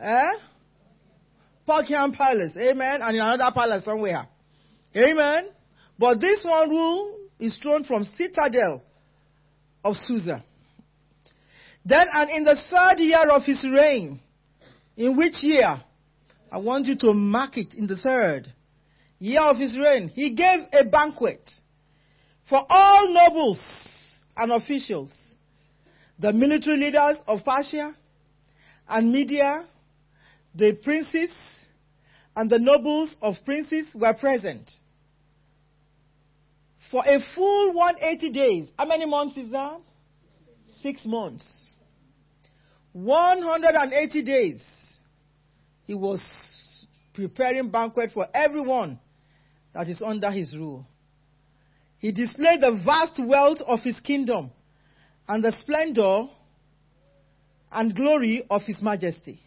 [0.00, 0.32] Eh?
[1.66, 2.52] Buckingham Palace.
[2.56, 3.00] Amen.
[3.02, 4.28] And in another palace somewhere.
[4.94, 5.48] Amen.
[5.98, 8.82] But this one rule is thrown from citadel
[9.84, 10.44] of Susa.
[11.84, 14.20] Then and in the third year of his reign,
[14.96, 15.80] in which year?
[16.50, 18.46] I want you to mark it in the third
[19.18, 20.08] year of his reign.
[20.08, 21.40] He gave a banquet
[22.48, 23.60] for all nobles
[24.36, 25.12] and officials,
[26.18, 27.94] the military leaders of Persia
[28.88, 29.66] and Media,
[30.54, 31.30] the princes
[32.36, 34.70] and the nobles of princes were present.
[36.90, 38.68] For a full 180 days.
[38.78, 39.80] How many months is that?
[40.82, 41.44] Six months.
[42.92, 44.62] 180 days
[45.86, 46.20] he was
[47.14, 48.98] preparing banquet for everyone
[49.72, 50.86] that is under his rule.
[51.98, 54.50] He displayed the vast wealth of his kingdom
[55.28, 56.24] and the splendor
[57.72, 59.40] and glory of his majesty.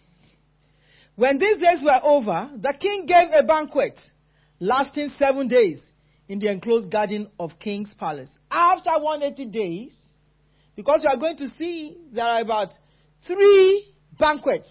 [1.16, 4.00] When these days were over, the king gave a banquet
[4.60, 5.80] lasting seven days
[6.28, 8.30] in the enclosed garden of King's Palace.
[8.50, 9.94] After 180 days,
[10.76, 12.70] because you are going to see there are about
[13.28, 14.68] three banquets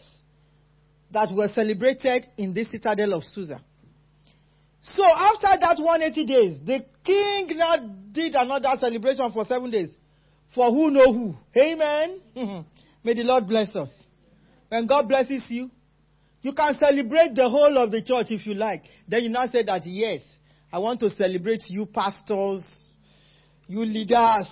[1.11, 3.61] that were celebrated in this citadel of Susa.
[4.83, 7.77] So after that 180 days, the king now
[8.13, 9.91] did another celebration for seven days.
[10.55, 11.35] For who know who.
[11.57, 12.21] Amen.
[13.05, 13.91] May the Lord bless us.
[14.69, 15.71] When God blesses you,
[16.41, 18.83] you can celebrate the whole of the church if you like.
[19.07, 20.23] Then you now say that, yes,
[20.73, 22.65] I want to celebrate you pastors,
[23.67, 24.49] you leaders.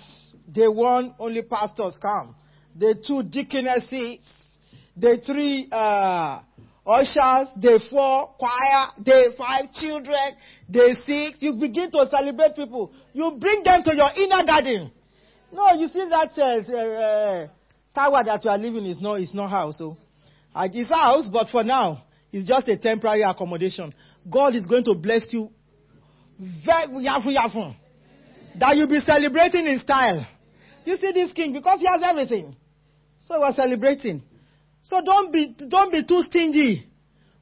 [0.51, 2.35] Day one, only pastors come.
[2.75, 4.19] The two deaconesses,
[4.99, 6.41] the three uh,
[6.85, 10.35] ushers, the four, choir, the five, children,
[10.69, 11.37] the six.
[11.41, 12.91] You begin to celebrate people.
[13.13, 14.91] You bring them to your inner garden.
[15.51, 17.47] No, you see that uh, uh,
[17.93, 19.77] tower that you are living is not, is not house.
[19.77, 19.97] So.
[20.55, 23.93] At his house, but for now, it's just a temporary accommodation.
[24.29, 25.51] God is going to bless you
[26.65, 27.05] very.
[28.59, 30.25] That you'll be celebrating in style.
[30.83, 32.55] You see this king because he has everything.
[33.27, 34.23] So we're celebrating.
[34.87, 36.87] So don't be don't be too stingy.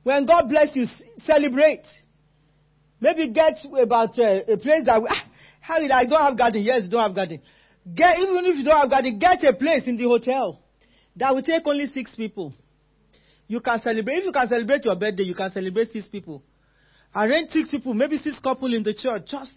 [0.01, 0.85] When God bless you,
[1.25, 1.83] celebrate.
[2.99, 5.25] Maybe get about uh, a place that ah,
[5.61, 6.63] how did I don't have garden?
[6.63, 7.41] Yes, don't have garden.
[7.93, 10.59] Get even if you don't have garden, get a place in the hotel
[11.15, 12.51] that will take only six people.
[13.47, 14.17] You can celebrate.
[14.17, 16.41] If you can celebrate your birthday, you can celebrate six people.
[17.15, 19.27] Arrange six people, maybe six couple in the church.
[19.27, 19.53] Just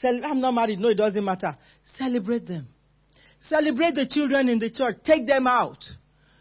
[0.00, 0.28] celebrate.
[0.28, 0.80] I'm not married.
[0.80, 1.56] No, it doesn't matter.
[1.96, 2.66] Celebrate them.
[3.42, 4.96] Celebrate the children in the church.
[5.04, 5.84] Take them out.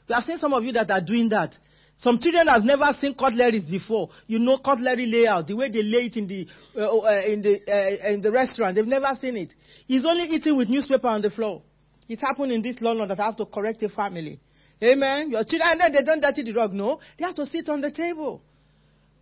[0.08, 1.56] We have seen some of you that are doing that.
[1.98, 4.10] Some children have never seen cutlery before.
[4.28, 7.60] You know cutlery layout, the way they lay it in the uh, uh, in the
[7.68, 8.76] uh, in the restaurant.
[8.76, 9.54] They've never seen it.
[9.88, 11.64] He's only eating with newspaper on the floor.
[12.08, 14.40] It happened in this London that I have to correct a family.
[14.82, 15.32] Amen.
[15.32, 16.72] Your children, then they don't dirty the rug.
[16.72, 18.42] No, they have to sit on the table.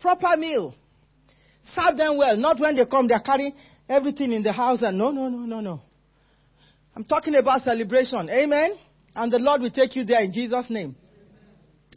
[0.02, 0.76] Proper meal.
[1.74, 2.36] Serve them well.
[2.36, 3.54] Not when they come, they're carrying
[3.88, 4.82] everything in the house.
[4.82, 5.82] And no, no, no, no, no.
[6.96, 8.30] I'm talking about celebration.
[8.30, 8.76] Amen.
[9.16, 10.96] And the Lord will take you there in Jesus' name.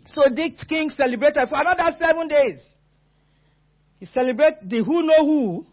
[0.07, 2.61] So this king celebrated for another seven days.
[3.99, 5.66] He celebrated the who know who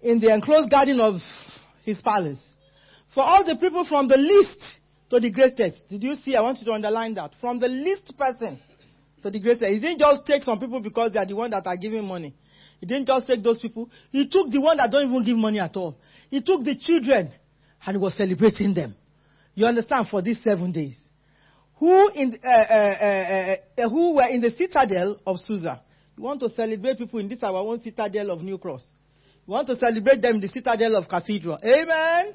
[0.00, 1.20] in the enclosed garden of
[1.84, 2.40] his palace.
[3.14, 4.60] For all the people from the least
[5.10, 5.88] to the greatest.
[5.88, 6.36] Did you see?
[6.36, 7.32] I want you to underline that.
[7.40, 8.60] From the least person
[9.22, 9.64] to the greatest.
[9.64, 12.34] He didn't just take some people because they are the ones that are giving money.
[12.78, 13.90] He didn't just take those people.
[14.10, 15.98] He took the ones that don't even give money at all.
[16.30, 17.32] He took the children
[17.84, 18.94] and he was celebrating them.
[19.58, 20.06] You understand?
[20.08, 20.94] For these seven days.
[21.80, 25.82] Who, in, uh, uh, uh, who were in the citadel of Susa.
[26.16, 28.86] You want to celebrate people in this our own citadel of New Cross.
[29.48, 31.58] You want to celebrate them in the citadel of Cathedral.
[31.60, 32.34] Amen.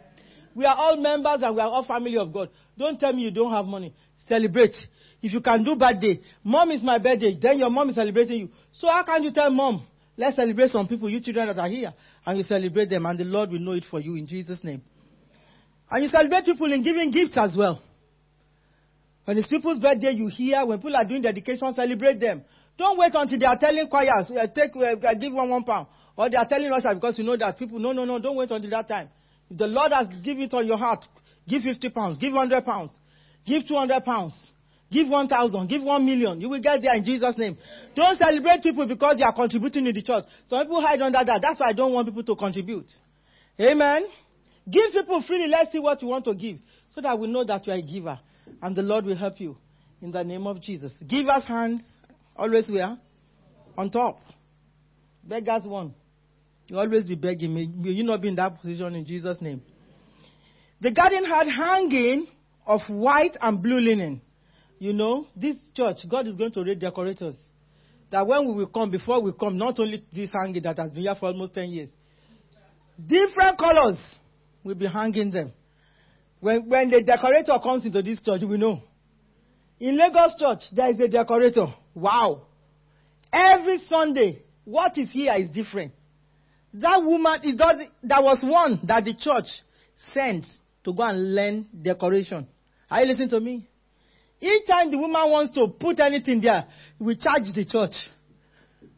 [0.54, 2.50] We are all members and we are all family of God.
[2.78, 3.96] Don't tell me you don't have money.
[4.28, 4.74] Celebrate.
[5.22, 8.50] If you can do birthday, mom is my birthday, then your mom is celebrating you.
[8.74, 11.94] So how can you tell mom, let's celebrate some people, you children that are here,
[12.26, 14.82] and you celebrate them, and the Lord will know it for you in Jesus' name.
[15.90, 17.82] And you celebrate people in giving gifts as well.
[19.26, 22.44] When it's people's birthday, you hear, when people are doing dedication, celebrate them.
[22.78, 25.88] Don't wait until they are telling choirs, uh, take, uh, give one one pound.
[26.18, 28.52] Or they are telling us because you know that people, no, no, no, don't wait
[28.52, 29.10] until that time.
[29.50, 31.06] If the Lord has given it on your heart,
[31.48, 32.92] give 50 pounds, give 100 pounds,
[33.46, 34.34] give 200 pounds,
[34.92, 36.42] give 1,000, give 1 million.
[36.42, 37.58] You will get there in Jesus' name.
[37.96, 40.26] Don't celebrate people because they are contributing to the church.
[40.48, 41.40] Some people hide under that.
[41.42, 42.90] That's why I don't want people to contribute.
[43.60, 44.08] Amen.
[44.70, 45.48] Give people freely.
[45.48, 46.58] Let's see what you want to give
[46.94, 48.20] so that we know that you are a giver.
[48.62, 49.58] And the Lord will help you
[50.02, 50.94] in the name of Jesus.
[51.08, 51.82] Give us hands.
[52.36, 52.98] Always where?
[53.78, 54.20] On top.
[55.24, 55.94] Beggars one.
[56.68, 57.68] You always be begging me.
[57.74, 59.62] May you not be in that position in Jesus' name.
[60.82, 62.28] The garden had hanging
[62.66, 64.22] of white and blue linen.
[64.80, 67.36] You know, this church, God is going to raise decorators.
[68.12, 71.04] That when we will come, before we come, not only this hanging that has been
[71.04, 71.90] here for almost 10 years,
[73.08, 73.98] different colors
[74.64, 75.52] will be hanging them.
[76.40, 78.82] When, when the decorator comes into this church, we know.
[79.80, 81.68] In Lagos Church, there is a decorator.
[81.94, 82.48] Wow.
[83.32, 85.94] Every Sunday, what is here is different.
[86.74, 89.46] That woman, it does, there was one that the church
[90.14, 90.46] sent
[90.84, 92.48] to go and learn decoration.
[92.90, 93.68] Are you listening to me?
[94.42, 96.66] Each time the woman wants to put anything there,
[97.00, 97.94] we charge the church.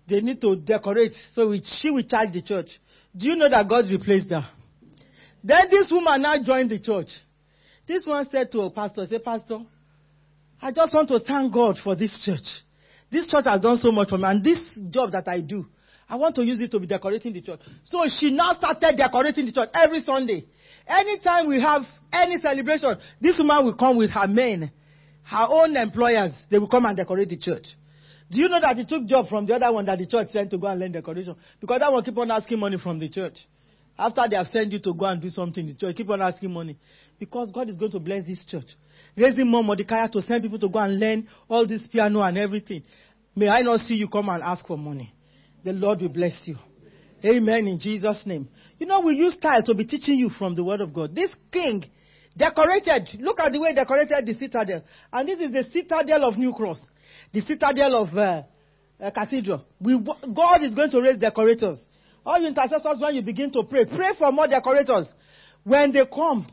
[0.08, 2.68] They need to decorate, so we, she will charge the church.
[3.16, 4.48] Do you know that God replaced her?
[5.46, 7.10] Then this woman now joined the church.
[7.88, 9.60] This one said to a pastor, say, Pastor,
[10.60, 12.48] I just want to thank God for this church.
[13.12, 14.58] This church has done so much for me, and this
[14.90, 15.68] job that I do,
[16.10, 17.60] I want to use it to be decorating the church.
[17.84, 20.46] So she now started decorating the church every Sunday.
[20.88, 24.72] Anytime we have any celebration, this woman will come with her men,
[25.24, 26.32] her own employers.
[26.50, 27.68] They will come and decorate the church.
[28.32, 30.50] Do you know that he took job from the other one that the church sent
[30.50, 31.36] to go and learn decoration?
[31.62, 33.38] Because that one keep on asking money from the church.
[33.98, 36.22] After they have sent you to go and do something in the church, keep on
[36.22, 36.78] asking money.
[37.18, 38.68] Because God is going to bless this church.
[39.16, 42.84] Raising more Mordecai to send people to go and learn all this piano and everything.
[43.36, 45.14] May I not see you come and ask for money.
[45.64, 46.58] The Lord will bless you.
[47.24, 48.50] Amen in Jesus' name.
[48.78, 51.16] You know, we use style to be teaching you from the Word of God.
[51.16, 51.84] This king
[52.38, 54.84] decorated, look at the way decorated the citadel.
[55.12, 56.82] And this is the citadel of New Cross,
[57.34, 58.44] the citadel of uh,
[59.02, 59.66] uh, Cathedral.
[59.80, 61.78] We, God is going to raise decorators.
[62.26, 65.14] All you intercessors, when you begin to pray, pray for more decorators.
[65.64, 66.48] When they come,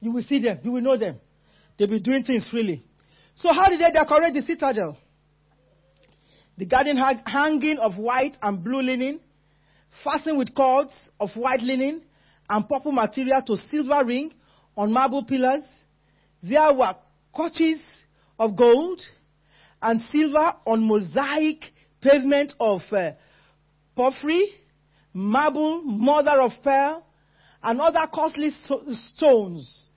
[0.00, 1.18] you will see them, you will know them.
[1.76, 2.84] They'll be doing things freely.
[3.34, 4.96] So, how did they decorate the citadel?
[6.56, 9.20] The garden had hanging of white and blue linen,
[10.02, 12.02] fastened with cords of white linen
[12.48, 14.32] and purple material to silver ring
[14.76, 15.62] on marble pillars.
[16.42, 16.94] There were
[17.34, 17.80] couches
[18.38, 19.00] of gold
[19.82, 21.64] and silver on mosaic
[22.00, 23.10] pavement of uh,
[23.94, 24.48] porphyry,
[25.12, 27.04] marble, mother of pearl,
[27.62, 28.50] and other costly
[29.14, 29.90] stones.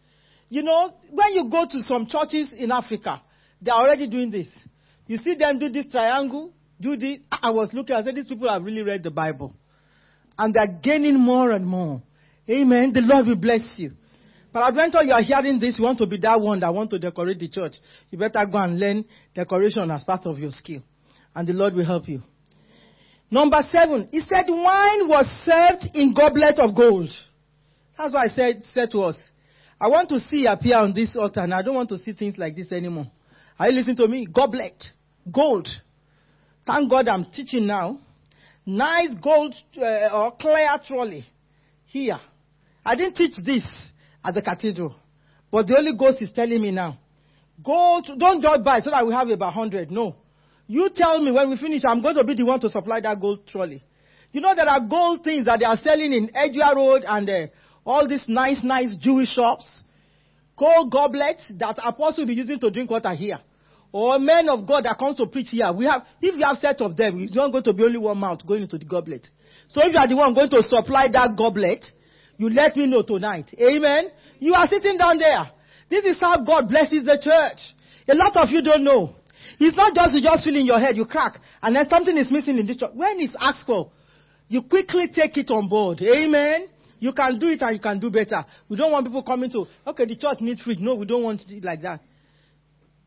[0.49, 3.22] You know, when you go to some churches in Africa,
[3.62, 4.47] they are already doing this.
[5.07, 7.20] You see them do this triangle, do this.
[7.32, 9.53] I was looking, I said, these people have really read the Bible.
[10.38, 12.01] And they're gaining more and more.
[12.49, 12.91] Amen.
[12.93, 13.91] The Lord will bless you.
[14.51, 16.99] But Adventure, you are hearing this, you want to be that one that want to
[16.99, 17.74] decorate the church.
[18.09, 20.82] You better go and learn decoration as part of your skill.
[21.34, 22.22] And the Lord will help you.
[23.32, 27.10] Number seven, he said wine was served in goblet of gold.
[27.98, 29.18] That's why I said, said to us,
[29.80, 32.36] I want to see appear on this altar and I don't want to see things
[32.38, 33.10] like this anymore.
[33.58, 34.26] Are you listening to me?
[34.26, 34.84] Goblet,
[35.32, 35.68] gold.
[36.68, 38.00] Thank God I'm teaching now.
[38.66, 41.26] Nice gold uh, or clear trolley
[41.86, 42.20] here.
[42.86, 43.64] I didn't teach this
[44.24, 44.96] at the cathedral,
[45.50, 47.00] but the Holy Ghost is telling me now.
[47.64, 49.90] Gold, don't just buy so that we have about 100.
[49.90, 50.16] No.
[50.72, 53.19] You tell me when we finish, I'm going to be the one to supply that
[53.19, 53.84] gold trolley.
[54.32, 57.47] You know, there are gold things that they are selling in Edgware Road and uh,
[57.86, 59.84] all these nice, nice Jewish shops.
[60.57, 63.39] Gold goblets that apostles will be using to drink water here.
[63.91, 65.74] Or men of God that come to preach here.
[65.74, 68.17] We have, if you have set of them, it's not going to be only one
[68.17, 69.28] mouth going into the goblet.
[69.67, 71.84] So if you are the one going to supply that goblet,
[72.38, 73.53] you let me know tonight.
[73.59, 74.11] Amen.
[74.39, 75.51] You are sitting down there.
[75.89, 77.59] This is how God blesses the church.
[78.07, 79.15] A lot of you don't know.
[79.64, 82.32] It's not just you just feel in your head, you crack, and then something is
[82.32, 82.89] missing in this church.
[82.95, 83.91] When it's asked for,
[84.47, 86.01] you quickly take it on board.
[86.01, 86.68] Amen.
[86.97, 88.43] You can do it and you can do better.
[88.68, 90.80] We don't want people coming to, okay, the church needs fridge.
[90.80, 92.01] No, we don't want it like that.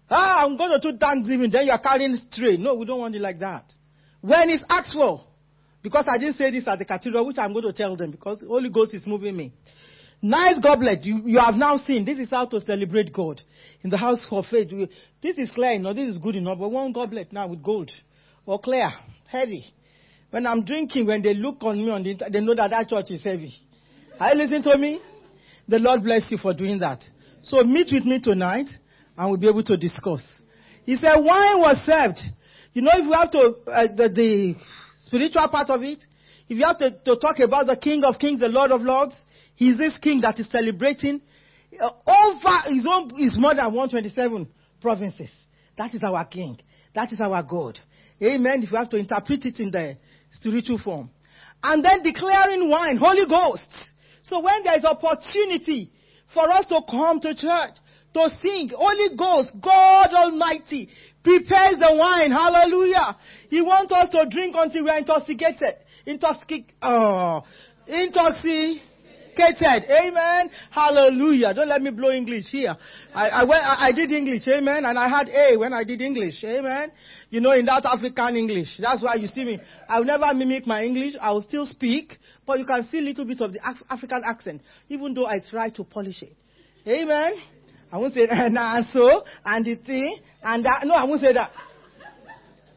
[0.09, 2.57] Ah, I'm going to do Thanksgiving, then you are carrying tray.
[2.57, 3.65] No, we don't want it like that.
[4.21, 5.25] When it's asked for,
[5.83, 8.39] because I didn't say this at the cathedral, which I'm going to tell them because
[8.39, 9.53] the Holy Ghost is moving me.
[10.25, 11.05] Nice goblet.
[11.05, 12.07] You, you have now seen.
[12.07, 13.43] This is how to celebrate God.
[13.83, 14.73] In the house of faith.
[14.73, 14.89] We,
[15.23, 15.97] this is clear enough.
[15.97, 16.59] This is good enough.
[16.59, 17.93] But one goblet now with gold.
[18.47, 18.89] Or clear.
[19.29, 19.63] Heavy.
[20.31, 23.11] When I'm drinking, when they look on me on the they know that that church
[23.11, 23.53] is heavy.
[24.19, 25.03] Are you listening to me?
[25.69, 27.05] The Lord bless you for doing that.
[27.43, 28.69] So meet with me tonight
[29.19, 30.23] and we'll be able to discuss.
[30.87, 32.21] He said wine was served.
[32.73, 34.55] You know, if you have to, uh, the, the
[35.05, 36.03] spiritual part of it,
[36.49, 39.15] if you have to, to talk about the King of Kings, the Lord of Lords,
[39.55, 41.21] He's this king that is celebrating
[41.81, 44.49] uh, over his own, is more than 127
[44.81, 45.31] provinces.
[45.77, 46.59] That is our king.
[46.95, 47.79] That is our God.
[48.23, 48.63] Amen.
[48.63, 49.97] If you have to interpret it in the
[50.33, 51.11] spiritual form.
[51.63, 53.69] And then declaring wine, Holy Ghost.
[54.23, 55.91] So when there is opportunity
[56.33, 57.77] for us to come to church,
[58.15, 60.89] to sing, Holy Ghost, God Almighty,
[61.23, 62.31] prepares the wine.
[62.31, 63.17] Hallelujah.
[63.49, 65.75] He wants us to drink until we are intoxicated.
[66.07, 67.43] Intoxic, oh,
[67.89, 68.83] intoxicated
[69.39, 70.51] Amen.
[70.71, 71.55] Hallelujah.
[71.55, 72.77] Don't let me blow English here.
[73.15, 74.43] I, I, went, I, I did English.
[74.49, 74.85] Amen.
[74.85, 76.43] And I had A when I did English.
[76.45, 76.93] Amen.
[77.31, 78.79] You know, in that African English.
[78.79, 79.61] That's why you see me.
[79.89, 81.15] I will never mimic my English.
[81.21, 82.15] I will still speak.
[82.47, 84.63] But you can see a little bit of the Af- African accent.
[84.89, 86.37] Even though I try to polish it.
[86.87, 87.35] Amen.
[87.91, 90.83] I won't say, nah, so, and the thing, and that.
[90.85, 91.51] No, I won't say that.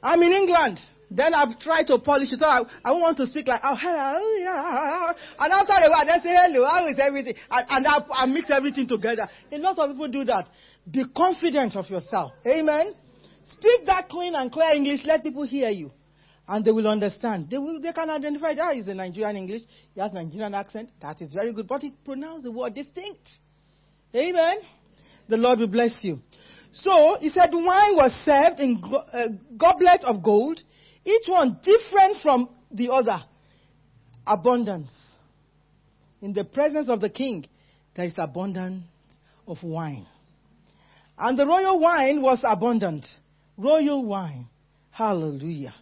[0.02, 0.80] I'm in England.
[1.10, 2.40] Then I've tried to polish it.
[2.40, 5.14] So I, I want to speak like, oh, hello, yeah.
[5.40, 7.36] And after a while, they say, hello, how is everything?
[7.50, 9.28] And, and I, I mix everything together.
[9.52, 10.48] A lot of people do that.
[10.90, 12.32] Be confident of yourself.
[12.46, 12.94] Amen.
[13.46, 15.02] Speak that clean and clear English.
[15.06, 15.92] Let people hear you.
[16.50, 17.50] And they will understand.
[17.50, 19.64] They, will, they can identify that is a Nigerian English.
[19.94, 20.90] He has Nigerian accent.
[21.02, 21.68] That is very good.
[21.68, 23.28] But he pronounced the word distinct.
[24.16, 24.58] Amen.
[25.30, 26.20] The Lord will bless you.
[26.72, 29.24] So, he said wine was served in uh,
[29.58, 30.62] goblet of gold
[31.08, 33.24] each one different from the other.
[34.26, 34.92] Abundance.
[36.22, 37.46] In the presence of the king,
[37.96, 38.84] there is abundance
[39.48, 40.06] of wine.
[41.18, 43.06] And the royal wine was abundant.
[43.58, 44.48] Royal wine.
[44.92, 45.74] Hallelujah.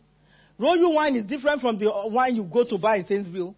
[0.59, 3.55] Royal wine is different from the wine you go to buy in Sainsville.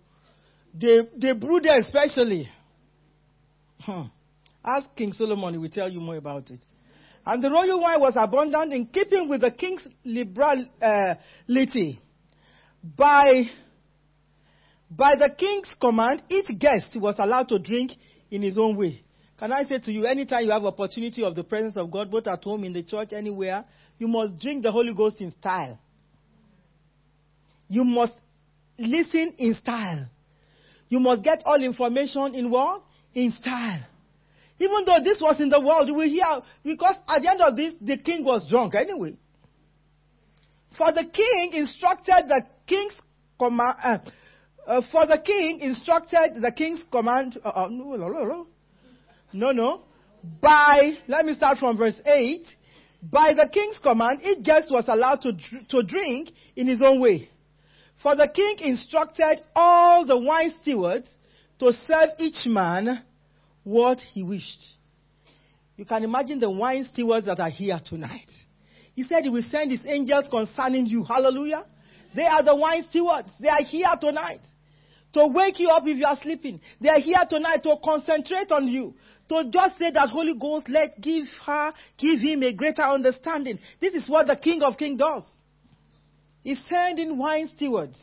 [0.74, 2.48] They, they brew there especially.
[3.82, 4.04] Hmm.
[4.64, 6.60] Ask King Solomon, he will tell you more about it.
[7.28, 10.72] And the royal wine was abundant in keeping with the king's liberality.
[10.82, 11.16] Uh,
[12.98, 13.44] by,
[14.90, 17.92] by the king's command, each guest was allowed to drink
[18.32, 19.04] in his own way.
[19.38, 22.28] Can I say to you, anytime you have opportunity of the presence of God, both
[22.28, 23.66] at home, in the church, anywhere,
[24.00, 25.78] you must drink the Holy Ghost in style.
[27.68, 28.14] You must
[28.80, 30.08] listen in style.
[30.88, 32.84] You must get all information in what?
[33.14, 33.84] In style.
[34.60, 37.74] Even though this was in the world, we hear, because at the end of this,
[37.80, 39.16] the king was drunk anyway.
[40.78, 42.96] For the king instructed the king's
[43.38, 43.98] command, uh,
[44.68, 47.96] uh, for the king instructed the king's command, uh, uh no,
[49.34, 49.84] no, no,
[50.42, 52.42] by, let me start from verse 8.
[53.04, 57.00] By the king's command, each guest was allowed to, dr- to drink in his own
[57.00, 57.30] way.
[58.02, 61.10] For the king instructed all the wine stewards
[61.60, 63.04] to serve each man
[63.68, 64.64] what he wished.
[65.76, 68.32] You can imagine the wine stewards that are here tonight.
[68.96, 71.04] He said he will send his angels concerning you.
[71.04, 71.66] Hallelujah.
[72.16, 73.28] They are the wine stewards.
[73.40, 74.40] They are here tonight
[75.14, 76.62] to wake you up if you are sleeping.
[76.80, 78.96] They are here tonight to concentrate on you.
[79.30, 83.60] To just say that Holy Ghost, let give her, give him a greater understanding.
[83.82, 85.26] This is what the King of Kings does.
[86.42, 88.00] He's sending wine stewards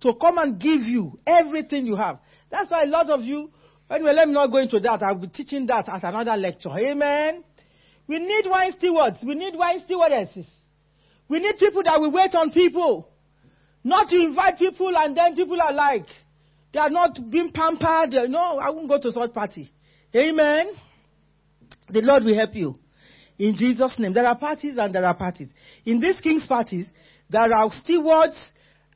[0.00, 2.18] to come and give you everything you have.
[2.50, 3.50] That's why a lot of you,
[3.90, 5.02] anyway, let me not go into that.
[5.02, 6.70] I'll be teaching that at another lecture.
[6.70, 7.44] Amen.
[8.06, 9.18] We need wine stewards.
[9.24, 10.46] We need wine stewardesses.
[11.28, 13.08] We need people that will wait on people.
[13.82, 16.06] Not to invite people and then people are like,
[16.72, 18.30] they are not being pampered.
[18.30, 19.70] No, I won't go to such party.
[20.14, 20.68] Amen.
[21.88, 22.78] The Lord will help you.
[23.38, 24.14] In Jesus' name.
[24.14, 25.48] There are parties and there are parties.
[25.84, 26.86] In these king's parties,
[27.28, 28.38] there are stewards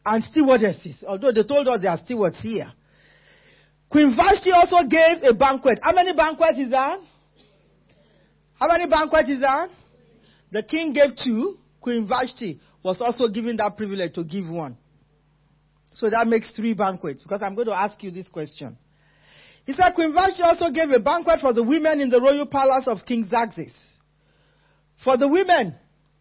[0.05, 1.03] and stewardesses.
[1.07, 2.73] Although they told us there are stewards here.
[3.91, 5.79] Queen Vashti also gave a banquet.
[5.83, 7.01] How many banquets is that?
[8.59, 9.71] How many banquets is that?
[10.51, 11.57] The king gave two.
[11.81, 14.77] Queen Vashti was also given that privilege to give one.
[15.93, 18.77] So that makes three banquets because I'm going to ask you this question.
[19.65, 22.85] He said Queen Vashti also gave a banquet for the women in the royal palace
[22.87, 23.73] of King Xerxes.
[25.05, 25.75] For the women,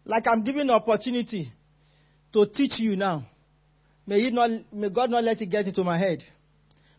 [0.04, 1.52] like I'm giving opportunity
[2.32, 3.24] to teach you now.
[4.06, 6.22] May, not, may God not let it get into my head.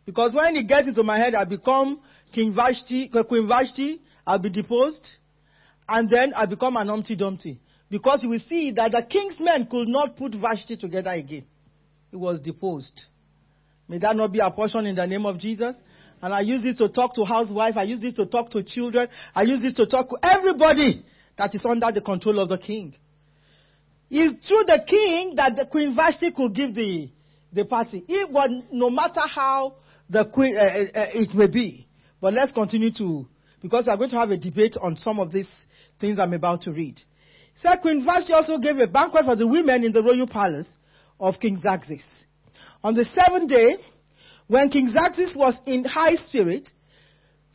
[0.10, 2.02] Because when it gets into my head, I become
[2.34, 5.08] King Vashti, Queen Vashti, I'll be deposed,
[5.88, 7.60] and then I become an Humpty Dumpty.
[7.92, 11.46] Because you will see that the king's men could not put Vashti together again.
[12.10, 13.00] He was deposed.
[13.88, 15.76] May that not be a portion in the name of Jesus.
[16.24, 17.78] And I use this to talk to housewife.
[17.78, 19.10] I use this to talk to children.
[19.36, 21.06] I use this to talk to everybody
[21.38, 22.96] that is under the control of the king.
[24.10, 27.12] It's through the king that the Queen Vashti could give the,
[27.54, 28.04] the party.
[28.08, 29.76] It was no matter how
[30.10, 31.88] the uh, uh, it may be.
[32.22, 33.28] But let's continue to,
[33.62, 35.50] because we are going to have a debate on some of these
[36.00, 36.98] things I'm about to read.
[37.62, 40.70] So Queen Vashti also gave a banquet for the women in the royal palace
[41.20, 42.04] of King Xerxes.
[42.84, 43.76] On the seventh day,
[44.48, 46.68] when King Xerxes was in high spirit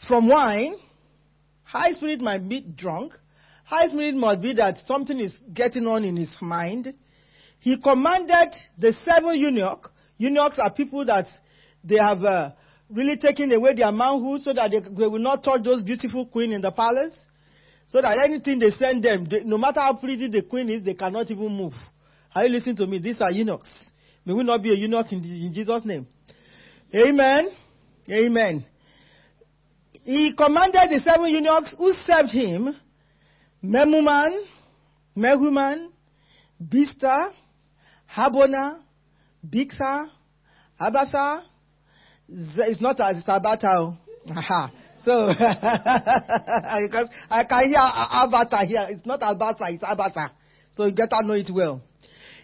[0.07, 0.77] from wine,
[1.63, 3.15] high spirit might be drunk,
[3.65, 6.95] high spirit must be that something is getting on in his mind.
[7.61, 9.89] He commanded the seven eunuchs.
[10.19, 11.25] Eunuchs are people that
[11.85, 12.51] they have uh,
[12.91, 16.53] really taken away their manhood so that they, they will not touch those beautiful queen
[16.53, 17.15] in the palace.
[17.89, 20.95] So that anything they send them, they, no matter how pretty the queen is, they
[20.95, 21.75] cannot even move.
[22.35, 22.99] Are you listening to me?
[22.99, 23.71] These are eunuchs.
[24.25, 26.07] May we not be a eunuch in, in Jesus' name.
[26.95, 27.51] Amen.
[28.11, 28.65] Amen.
[30.05, 32.75] He commanded the seven eunuchs who served him,
[33.63, 34.45] Memuman,
[35.17, 35.89] Mehuman,
[36.63, 37.33] Bista,
[38.15, 38.81] Harbona,
[39.47, 40.09] Bixa,
[40.81, 41.43] Abasa.
[42.29, 43.97] It's not as it's Tabata.
[45.05, 48.87] So, because I can hear Abata here.
[48.89, 50.31] It's not Abasa, it's Abasa.
[50.73, 51.83] So you better know it well.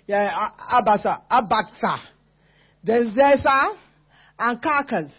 [0.06, 1.98] Yeah, Abasa, Abasa.
[2.84, 3.74] Then Zesa
[4.38, 5.10] and Karkas.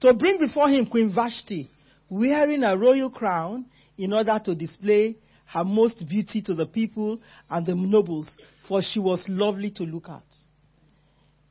[0.00, 1.70] To bring before him Queen Vashti,
[2.08, 3.66] wearing a royal crown
[3.98, 5.16] in order to display
[5.46, 7.18] her most beauty to the people
[7.48, 8.28] and the nobles,
[8.68, 10.22] for she was lovely to look at.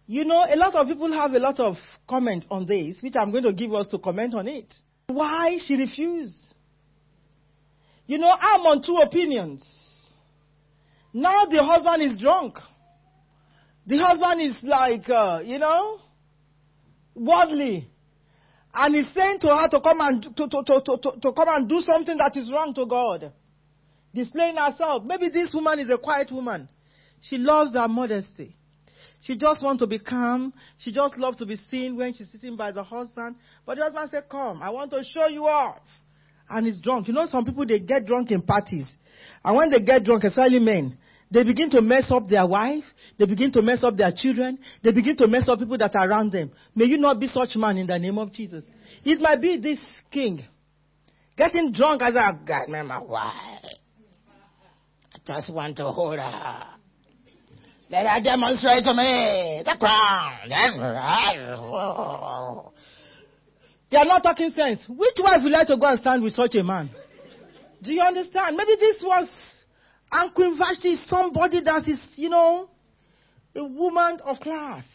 [0.08, 1.76] You know, a lot of people have a lot of
[2.08, 4.72] comment on this, which I'm going to give us to comment on it.
[5.08, 6.40] Why she refused?
[8.06, 9.66] You know, I'm on two opinions.
[11.12, 12.60] Now the husband is drunk.
[13.88, 16.00] The husband is like, uh, you know,
[17.16, 17.90] worldly.
[18.74, 21.68] And he's saying to her to come and to, to, to, to, to come and
[21.70, 23.32] do something that is wrong to God.
[24.14, 25.04] Displaying herself.
[25.04, 26.70] Maybe this woman is a quiet woman.
[27.22, 28.56] She loves her modesty.
[29.26, 30.54] She just wants to be calm.
[30.78, 33.38] She just loves to be seen when she's sitting by the husband.
[33.66, 35.82] But the husband said, Come, I want to show you off.
[36.48, 37.08] And he's drunk.
[37.08, 38.88] You know, some people, they get drunk in parties.
[39.44, 41.00] And when they get drunk, especially men,
[41.32, 42.84] they begin to mess up their wife.
[43.18, 44.60] They begin to mess up their children.
[44.84, 46.52] They begin to mess up people that are around them.
[46.76, 48.64] May you not be such man in the name of Jesus.
[49.04, 49.80] It might be this
[50.12, 50.44] king.
[51.36, 52.66] Getting drunk as a guy.
[52.68, 53.60] Remember why?
[55.14, 56.75] I just want to hold her.
[57.90, 60.50] Let her demonstrate to me the crown.
[63.92, 64.86] They are not talking sense.
[64.90, 66.90] Which wife would like to go and stand with such a man?
[67.84, 68.58] Do you understand?
[68.58, 69.30] Maybe this was,
[70.12, 72.70] and Queen Vashti somebody that is, you know,
[73.56, 74.86] a woman of class.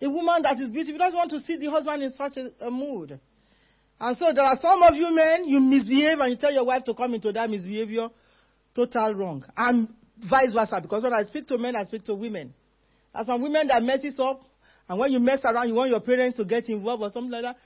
[0.00, 0.98] A woman that is beautiful.
[0.98, 3.20] doesn't want to see the husband in such a, a mood.
[4.00, 6.84] And so there are some of you men, you misbehave and you tell your wife
[6.84, 8.08] to come into that misbehavior.
[8.74, 9.44] Total wrong.
[9.56, 12.54] And vice versa, because when I speak to men, I speak to women.
[13.12, 14.40] There's some women that messes up,
[14.88, 17.42] and when you mess around, you want your parents to get involved or something like
[17.42, 17.56] that.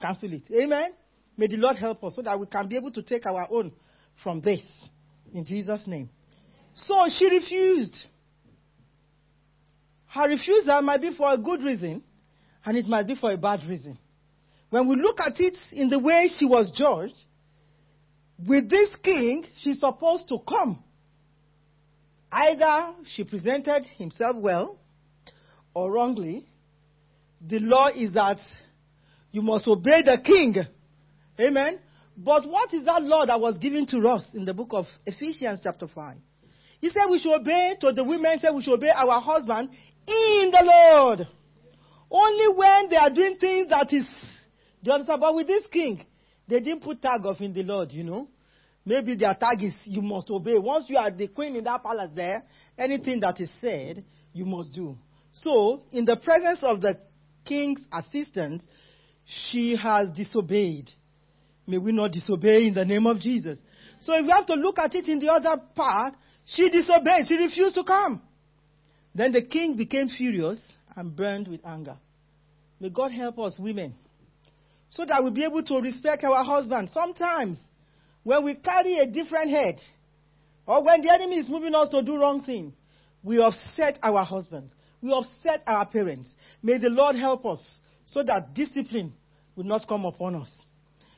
[0.00, 0.42] Cancel it.
[0.52, 0.92] Amen.
[1.36, 3.72] May the Lord help us so that we can be able to take our own
[4.22, 4.60] from this.
[5.32, 6.10] In Jesus' name.
[6.74, 7.96] So she refused.
[10.06, 12.02] Her refusal might be for a good reason,
[12.64, 13.98] and it might be for a bad reason.
[14.68, 17.14] When we look at it in the way she was judged,
[18.46, 20.82] with this king, she's supposed to come.
[22.32, 24.78] Either she presented himself well
[25.74, 26.48] or wrongly.
[27.46, 28.38] The law is that
[29.30, 30.54] you must obey the king.
[31.38, 31.78] Amen.
[32.16, 35.60] But what is that law that was given to us in the book of Ephesians
[35.62, 36.16] chapter 5?
[36.80, 39.70] He said we should obey to the women, he said we should obey our husband
[40.06, 41.28] in the Lord.
[42.10, 44.06] Only when they are doing things that is,
[44.82, 45.20] do you understand?
[45.20, 46.04] But with this king,
[46.48, 48.28] they didn't put tag off in the Lord, you know.
[48.84, 50.58] Maybe their tag is you must obey.
[50.58, 52.42] Once you are the queen in that palace there,
[52.76, 54.96] anything that is said, you must do.
[55.32, 56.94] So, in the presence of the
[57.44, 58.62] king's assistant,
[59.24, 60.90] she has disobeyed.
[61.66, 63.58] May we not disobey in the name of Jesus.
[64.00, 66.14] So if we have to look at it in the other part,
[66.44, 67.26] she disobeyed.
[67.28, 68.20] She refused to come.
[69.14, 70.60] Then the king became furious
[70.96, 71.96] and burned with anger.
[72.80, 73.94] May God help us, women,
[74.88, 76.90] so that we'll be able to respect our husbands.
[76.92, 77.58] Sometimes,
[78.24, 79.76] when we carry a different head,
[80.66, 82.72] or when the enemy is moving us to do wrong thing,
[83.22, 84.72] we upset our husbands.
[85.00, 86.34] We upset our parents.
[86.62, 87.60] May the Lord help us
[88.06, 89.12] so that discipline
[89.56, 90.50] will not come upon us.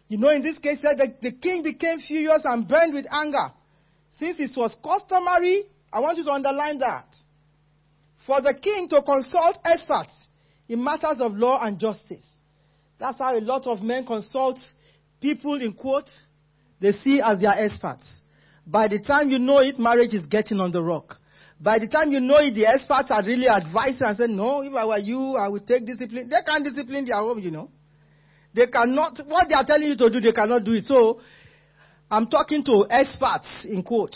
[0.09, 3.53] You know, in this case, that the king became furious and burned with anger.
[4.13, 7.07] Since it was customary, I want you to underline that,
[8.27, 10.15] for the king to consult experts
[10.69, 12.25] in matters of law and justice.
[12.99, 14.59] That's how a lot of men consult
[15.21, 16.09] people in court
[16.85, 18.07] they see as their experts.
[18.67, 21.15] By the time you know it, marriage is getting on the rock.
[21.59, 24.75] By the time you know it, the experts are really advising and saying, No, if
[24.75, 26.29] I were you, I would take discipline.
[26.29, 27.71] They can't discipline their home, you know.
[28.53, 30.85] They cannot, what they are telling you to do, they cannot do it.
[30.85, 31.23] So,
[32.11, 34.15] I'm talking to experts, in quote.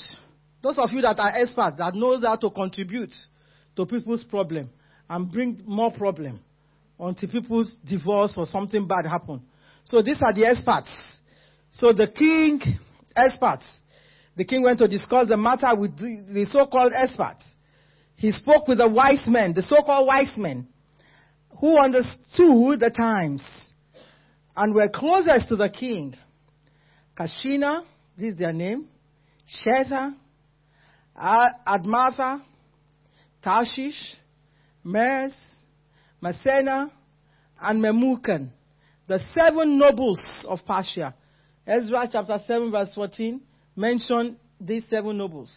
[0.63, 3.15] Those of you that are experts, that knows how to contribute
[3.77, 4.69] to people's problem
[5.09, 6.41] and bring more problem
[7.01, 9.43] until people's divorce or something bad happen.
[9.85, 10.91] So these are the experts.
[11.71, 12.61] So the king,
[13.15, 13.65] experts,
[14.37, 17.45] the king went to discuss the matter with the, so-called experts.
[18.17, 20.69] He spoke with the wise men, the so-called wise men,
[21.61, 23.45] who understood the times
[24.57, 26.15] and were closest to the king.
[27.17, 27.85] Karshena,
[28.17, 28.89] this is their name,
[29.65, 30.15] Shethar,
[31.17, 32.43] Admatha,
[33.43, 34.15] Tarshish,
[34.85, 35.35] Meres,
[36.21, 36.91] Marsena,
[37.61, 38.51] and Memucan,
[39.07, 41.15] the seven nobles of Persia.
[41.69, 43.41] Ezra chapter 7 verse 14
[43.77, 45.51] mentioned these seven nobles.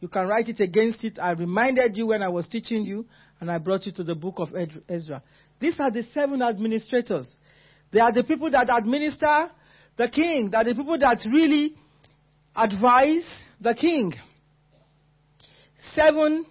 [0.00, 1.18] You can write it against it.
[1.18, 3.06] I reminded you when I was teaching you,
[3.40, 4.50] and I brought you to the book of
[4.88, 5.22] Ezra.
[5.58, 7.26] These are the seven administrators.
[7.90, 9.50] They are the people that administer
[9.96, 10.50] the king.
[10.50, 11.74] They are the people that really
[12.54, 13.26] advise
[13.60, 14.12] the king.
[15.94, 16.44] Seven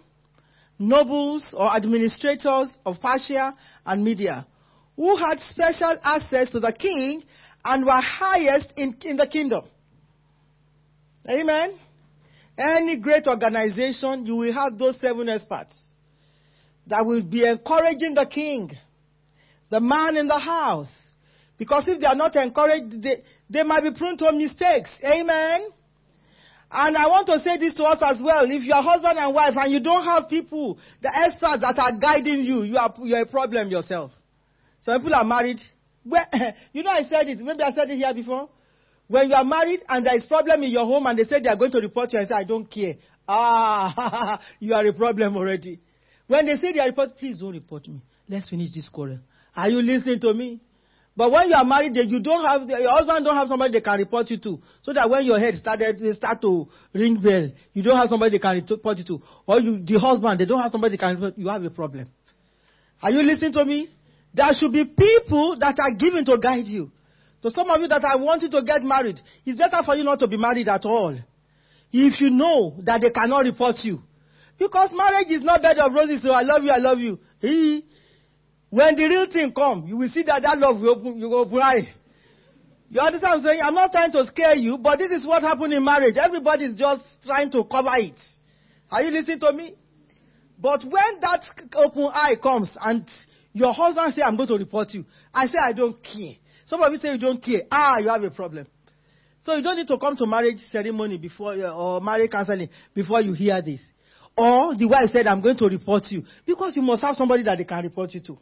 [0.79, 3.53] nobles or administrators of Persia
[3.85, 4.45] and Media
[4.99, 7.23] who had special access to the king
[7.63, 9.63] and were highest in, in the kingdom.
[11.29, 11.77] Amen.
[12.57, 15.73] Any great organization, you will have those seven experts
[16.87, 18.71] that will be encouraging the king,
[19.69, 20.91] the man in the house.
[21.57, 24.91] Because if they are not encouraged, they, they might be prone to mistakes.
[25.03, 25.69] Amen.
[26.71, 28.43] And I want to say this to us as well.
[28.45, 32.43] If you're husband and wife and you don't have people, the experts that are guiding
[32.45, 34.11] you, you are, you're a problem yourself.
[34.81, 35.59] Some people are married.
[36.09, 36.25] Well,
[36.73, 37.39] you know, I said it.
[37.39, 38.49] Maybe I said it here before.
[39.07, 41.49] When you are married and there is problem in your home and they say they
[41.49, 42.95] are going to report you and say, I don't care.
[43.27, 45.79] Ah, you are a problem already.
[46.27, 48.01] When they say they are report, please don't report me.
[48.27, 49.19] Let's finish this quarrel.
[49.55, 50.61] Are you listening to me?
[51.17, 53.99] But when you are married, you don't have your husband don't have somebody they can
[53.99, 57.97] report you to, so that when your head started start to ring bell, you don't
[57.97, 60.95] have somebody they can report you to, or you the husband they don't have somebody
[60.95, 61.37] they can report.
[61.37, 62.07] You have a problem.
[63.01, 63.89] Are you listening to me?
[64.33, 66.91] There should be people that are given to guide you.
[67.41, 70.19] So some of you that are wanting to get married, it's better for you not
[70.19, 71.17] to be married at all.
[71.91, 74.01] If you know that they cannot report you.
[74.59, 77.17] Because marriage is not bed of roses, so I love you, I love you.
[78.69, 81.39] When the real thing comes, you will see that that love will open, you will
[81.39, 81.89] open eye.
[82.89, 83.61] You understand what I'm saying?
[83.63, 86.17] I'm not trying to scare you, but this is what happened in marriage.
[86.21, 88.19] Everybody is just trying to cover it.
[88.91, 89.75] Are you listening to me?
[90.59, 93.07] But when that open eye comes and
[93.59, 95.05] your husband say, I'm going to report you.
[95.33, 96.35] I say, I don't care.
[96.65, 97.61] Some of you say you don't care.
[97.71, 98.67] Ah, you have a problem.
[99.43, 103.21] So you don't need to come to marriage ceremony before uh, or marriage counseling before
[103.21, 103.81] you hear this.
[104.37, 106.23] Or the wife said, I'm going to report you.
[106.45, 108.37] Because you must have somebody that they can report you to.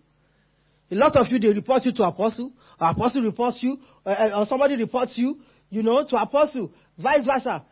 [0.92, 4.46] A lot of you, they report you to apostle, or apostle reports you, or, or
[4.46, 5.40] somebody reports you,
[5.70, 7.66] you know, to apostle, vice versa.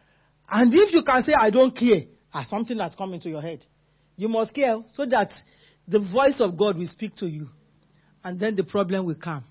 [0.50, 3.64] And if you can say, I don't care, as something has come into your head,
[4.18, 5.32] you must care so that
[5.88, 7.50] the voice of God will speak to you.
[8.24, 9.44] And then the problem will come.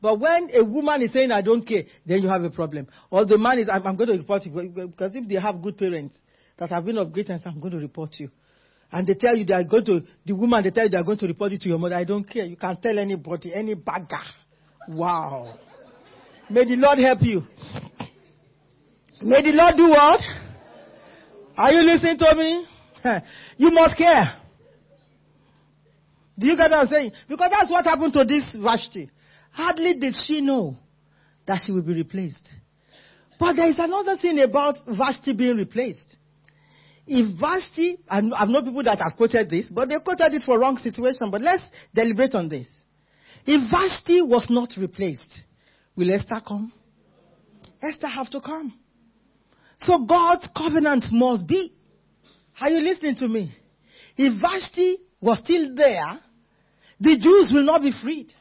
[0.00, 2.86] But when a woman is saying, I don't care, then you have a problem.
[3.10, 4.52] Or the man is, I'm, I'm going to report you.
[4.52, 6.14] Because if they have good parents
[6.56, 8.30] that have been of great greatness, I'm going to report you.
[8.90, 11.04] And they tell you they are going to, the woman, they tell you they are
[11.04, 11.96] going to report you to your mother.
[11.96, 12.44] I don't care.
[12.44, 14.22] You can't tell anybody, any bagger.
[14.88, 15.58] Wow.
[16.48, 17.42] May the Lord help you.
[19.20, 20.20] May the Lord do what?
[21.56, 22.66] Are you listening to me?
[23.58, 24.40] you must care.
[26.38, 27.12] Do you get what I'm saying?
[27.28, 29.10] Because that's what happened to this Vashti.
[29.50, 30.76] Hardly did she know
[31.46, 32.46] that she will be replaced.
[33.40, 36.16] But there is another thing about Vashti being replaced.
[37.06, 40.58] If Vashti, and I've known people that have quoted this, but they quoted it for
[40.58, 41.64] wrong situation, but let's
[41.94, 42.68] deliberate on this.
[43.46, 45.42] If Vashti was not replaced,
[45.96, 46.72] will Esther come?
[47.82, 48.78] Esther have to come.
[49.80, 51.72] So God's covenant must be.
[52.60, 53.54] Are you listening to me?
[54.16, 56.20] If Vashti was still there,
[57.00, 58.32] the Jews will not be freed.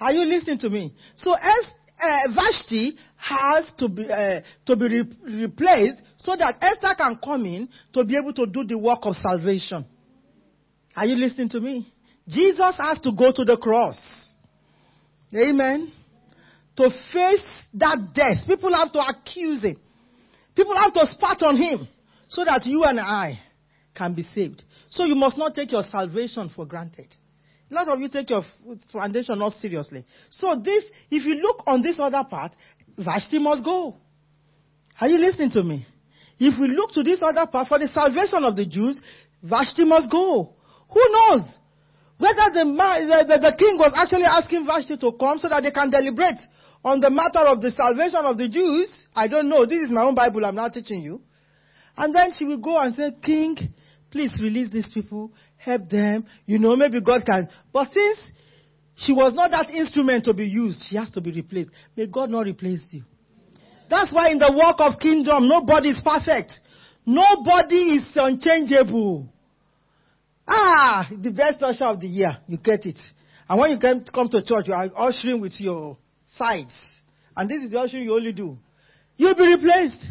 [0.00, 0.94] Are you listening to me?
[1.16, 1.66] So as
[2.02, 7.46] uh, Vashti has to be uh, to be re- replaced so that Esther can come
[7.46, 9.86] in to be able to do the work of salvation.
[10.96, 11.92] Are you listening to me?
[12.28, 13.98] Jesus has to go to the cross.
[15.34, 15.92] Amen.
[16.76, 17.44] To face
[17.74, 18.46] that death.
[18.46, 19.76] People have to accuse him.
[20.54, 21.88] People have to spat on him
[22.28, 23.38] so that you and I
[23.94, 24.62] can be saved.
[24.90, 27.14] So you must not take your salvation for granted.
[27.72, 28.44] A lot of you take your
[28.92, 30.04] foundation not seriously.
[30.28, 32.52] So this, if you look on this other part,
[32.98, 33.96] Vashti must go.
[35.00, 35.86] Are you listening to me?
[36.38, 39.00] If we look to this other part for the salvation of the Jews,
[39.42, 40.52] Vashti must go.
[40.90, 41.44] Who knows?
[42.18, 45.70] Whether the, the, the, the king was actually asking Vashti to come so that they
[45.70, 46.40] can deliberate
[46.84, 49.08] on the matter of the salvation of the Jews.
[49.14, 49.64] I don't know.
[49.64, 50.44] This is my own Bible.
[50.44, 51.22] I'm not teaching you.
[51.96, 53.56] And then she will go and say, King,
[54.12, 56.24] please release these people help them.
[56.46, 57.48] You know, maybe God can.
[57.72, 58.18] But since
[58.96, 61.70] she was not that instrument to be used, she has to be replaced.
[61.96, 63.02] May God not replace you.
[63.90, 66.52] That's why in the work of kingdom, nobody is perfect.
[67.04, 69.28] Nobody is unchangeable.
[70.46, 72.36] Ah, the best usher of the year.
[72.46, 72.98] You get it.
[73.48, 73.78] And when you
[74.12, 75.96] come to church, you are ushering with your
[76.26, 76.74] sides.
[77.36, 78.58] And this is the ushering you only do.
[79.16, 80.04] You'll be replaced.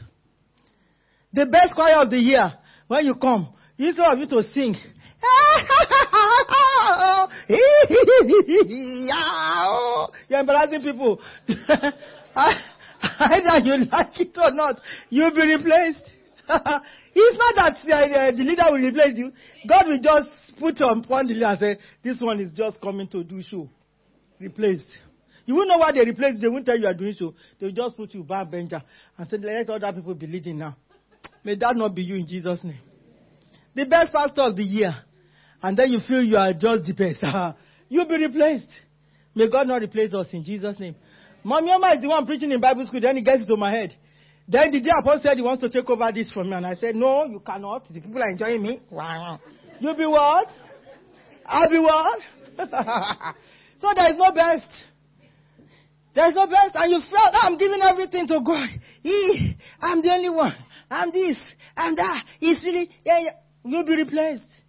[1.34, 2.54] The best choir of the year,
[2.88, 3.54] when you come,
[3.88, 4.75] instead of you to sing,
[10.29, 11.21] you're embarrassing people.
[13.19, 14.75] Either you like it or not,
[15.09, 16.07] you'll be replaced.
[16.47, 19.32] it's not that uh, the leader will replace you.
[19.67, 20.29] God will just
[20.59, 23.67] put on one the leader and say, this one is just coming to do show.
[24.39, 24.86] Replaced.
[25.45, 27.34] You won't know why they replace They won't tell you are doing show.
[27.59, 28.82] They will just put you back bencher
[29.17, 30.77] and say, let other people be leading now.
[31.43, 32.79] May that not be you in Jesus' name.
[33.76, 34.93] The best pastor of the year
[35.61, 37.55] and then you feel you are just the best, ah,
[37.88, 38.69] you'll be replaced.
[39.36, 40.95] May God not replace us in Jesus' name.
[41.43, 43.95] Mommy Oma is the one preaching in Bible school, then he gets it my head.
[44.47, 46.74] Then the day apostle said he wants to take over this from me, and I
[46.76, 47.88] said, No, you cannot.
[47.88, 48.80] The people are enjoying me.
[48.89, 49.39] Wow.
[49.80, 50.47] You'll be what?
[51.45, 52.19] I'll be what?
[53.80, 54.67] so there is no best.
[56.13, 58.67] There is no best, and you felt I'm giving everything to God.
[59.01, 60.55] He, I'm the only one.
[60.89, 61.38] I'm this.
[61.78, 62.26] I'm that.
[62.39, 63.32] He's really, yeah, yeah.
[63.64, 64.62] You'll be replaced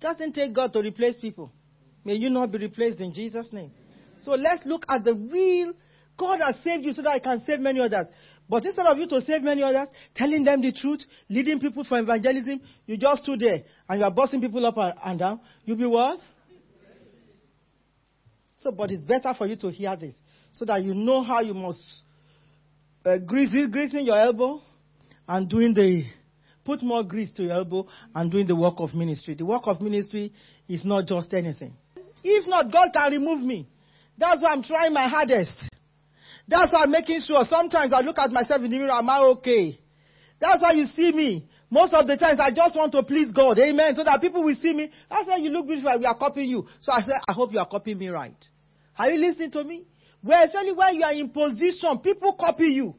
[0.00, 1.50] doesn't take God to replace people.
[2.04, 3.72] May you not be replaced in Jesus' name.
[4.20, 5.72] So let's look at the real
[6.16, 8.06] God has saved you so that I can save many others.
[8.48, 11.98] But instead of you to save many others, telling them the truth, leading people for
[11.98, 15.40] evangelism, you just stood there and you are bossing people up and down.
[15.64, 16.20] You'll be what?
[18.60, 20.14] So, but it's better for you to hear this
[20.52, 21.82] so that you know how you must
[23.04, 24.60] uh, grease, greasing your elbow
[25.28, 26.04] and doing the
[26.66, 29.34] Put more grease to your elbow and doing the work of ministry.
[29.34, 30.32] The work of ministry
[30.68, 31.76] is not just anything.
[32.24, 33.68] If not, God can remove me.
[34.18, 35.52] That's why I'm trying my hardest.
[36.48, 37.44] That's why I'm making sure.
[37.48, 39.78] Sometimes I look at myself in the mirror, am I okay?
[40.40, 41.48] That's why you see me.
[41.70, 43.58] Most of the times I just want to please God.
[43.60, 43.94] Amen.
[43.94, 44.90] So that people will see me.
[45.08, 45.96] That's why you look beautiful.
[46.00, 46.66] We are copying you.
[46.80, 48.44] So I said, I hope you are copying me right.
[48.98, 49.86] Are you listening to me?
[50.22, 52.94] Well, especially when you are in position, people copy you.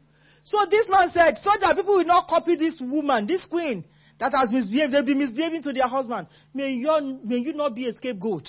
[0.47, 3.83] So this man said, so that people will not copy this woman, this queen
[4.17, 6.27] that has misbehaved, they'll be misbehaving to their husband.
[6.53, 8.47] May you, may you not be a scapegoat.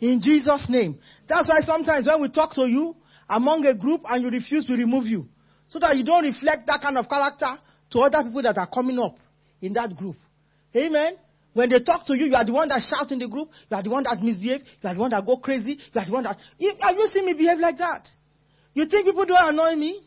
[0.00, 0.98] In Jesus' name.
[1.26, 2.94] That's why sometimes when we talk to you
[3.28, 5.26] among a group and you refuse, we remove you.
[5.68, 7.58] so that you don't reflect that kind of character
[7.90, 9.16] to other people that are coming up
[9.60, 10.16] in that group.
[10.76, 11.16] Amen.
[11.52, 13.48] When they talk to you, you are the one that shouts in the group.
[13.70, 15.78] You are the one that misbehaves, You are the one that go crazy.
[15.92, 16.36] You are the one that.
[16.80, 18.08] Have you seen me behave like that?
[18.74, 20.02] You think people don't annoy me?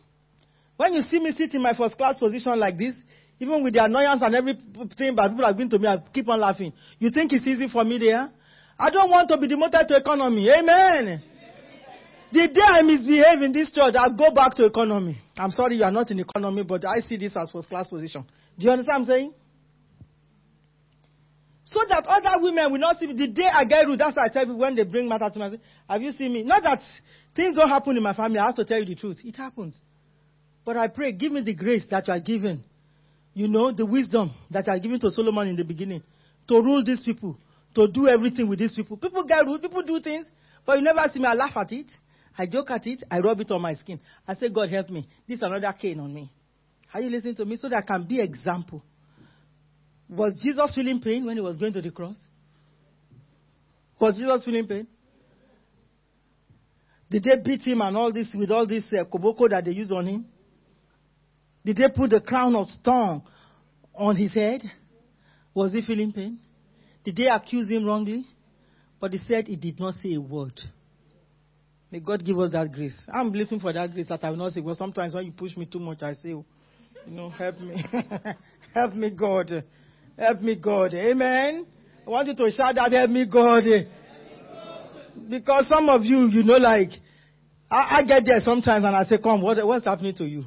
[0.77, 2.93] When you see me sit in my first class position like this,
[3.39, 6.39] even with the annoyance and everything that people have been to me, I keep on
[6.39, 6.71] laughing.
[6.99, 8.29] You think it's easy for me there?
[8.79, 10.49] I don't want to be demoted to economy.
[10.49, 11.21] Amen.
[12.31, 15.17] The day I misbehave in this church, I'll go back to economy.
[15.37, 18.25] I'm sorry you are not in economy, but I see this as first class position.
[18.57, 19.33] Do you understand what I'm saying?
[21.63, 23.13] So that other women will not see me.
[23.13, 25.39] The day I get rude, that's why I tell people when they bring matter to
[25.39, 25.59] me, I say,
[25.89, 26.43] have you seen me?
[26.43, 26.79] Not that
[27.35, 28.39] things don't happen in my family.
[28.39, 29.19] I have to tell you the truth.
[29.23, 29.75] It happens.
[30.67, 32.61] But I pray, give me the grace that you are given.
[33.33, 36.03] You know, the wisdom that you are given to Solomon in the beginning.
[36.49, 37.37] To rule these people.
[37.75, 38.97] To do everything with these people.
[38.97, 39.61] People get rude.
[39.61, 40.25] People do things.
[40.65, 41.25] But you never see me.
[41.25, 41.85] I laugh at it.
[42.37, 43.99] I joke at it, I rub it on my skin.
[44.27, 45.07] I say, God help me.
[45.25, 46.29] This is another cane on me.
[46.93, 47.55] Are you listening to me?
[47.55, 48.83] So that I can be example.
[50.09, 52.17] Was Jesus feeling pain when he was going to the cross?
[54.01, 54.85] Was Jesus feeling pain?
[57.09, 59.91] Did they beat him and all this with all this uh, koboko that they use
[59.91, 60.25] on him?
[61.67, 63.21] Did they put the crown of thorn
[63.93, 64.61] on his head?
[65.53, 66.39] Was he feeling pain?
[67.03, 68.25] Did they accuse him wrongly?
[69.01, 70.57] But he said he did not say a word.
[71.91, 72.95] May God give us that grace.
[73.13, 75.57] I'm believing for that grace that I will not say, well, sometimes when you push
[75.57, 76.45] me too much, I say, oh,
[77.05, 77.83] you know, help me.
[78.73, 79.65] help me, God.
[80.17, 80.93] Help me, God.
[80.93, 81.67] Amen.
[82.05, 83.63] I want you to shout that, help me, God.
[85.29, 86.91] Because some of you, you know, like,
[87.69, 90.43] I, I get there sometimes and I say, come, what, what's happening to you?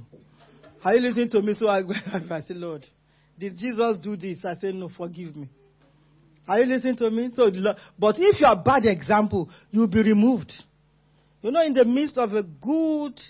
[0.85, 1.55] Are you listening to me?
[1.55, 1.81] So I,
[2.31, 2.87] I say, Lord,
[3.39, 4.39] did Jesus do this?
[4.45, 5.49] I say, no, forgive me.
[6.49, 7.31] Are you listening to me?
[7.35, 7.51] So,
[7.99, 10.53] but if you are a bad example, you'll be removed.
[11.43, 13.21] You know, in the midst of a good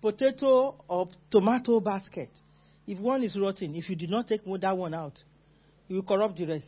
[0.00, 2.30] potato or tomato basket,
[2.86, 5.18] if one is rotten, if you did not take that one out,
[5.88, 6.66] you will corrupt the rest.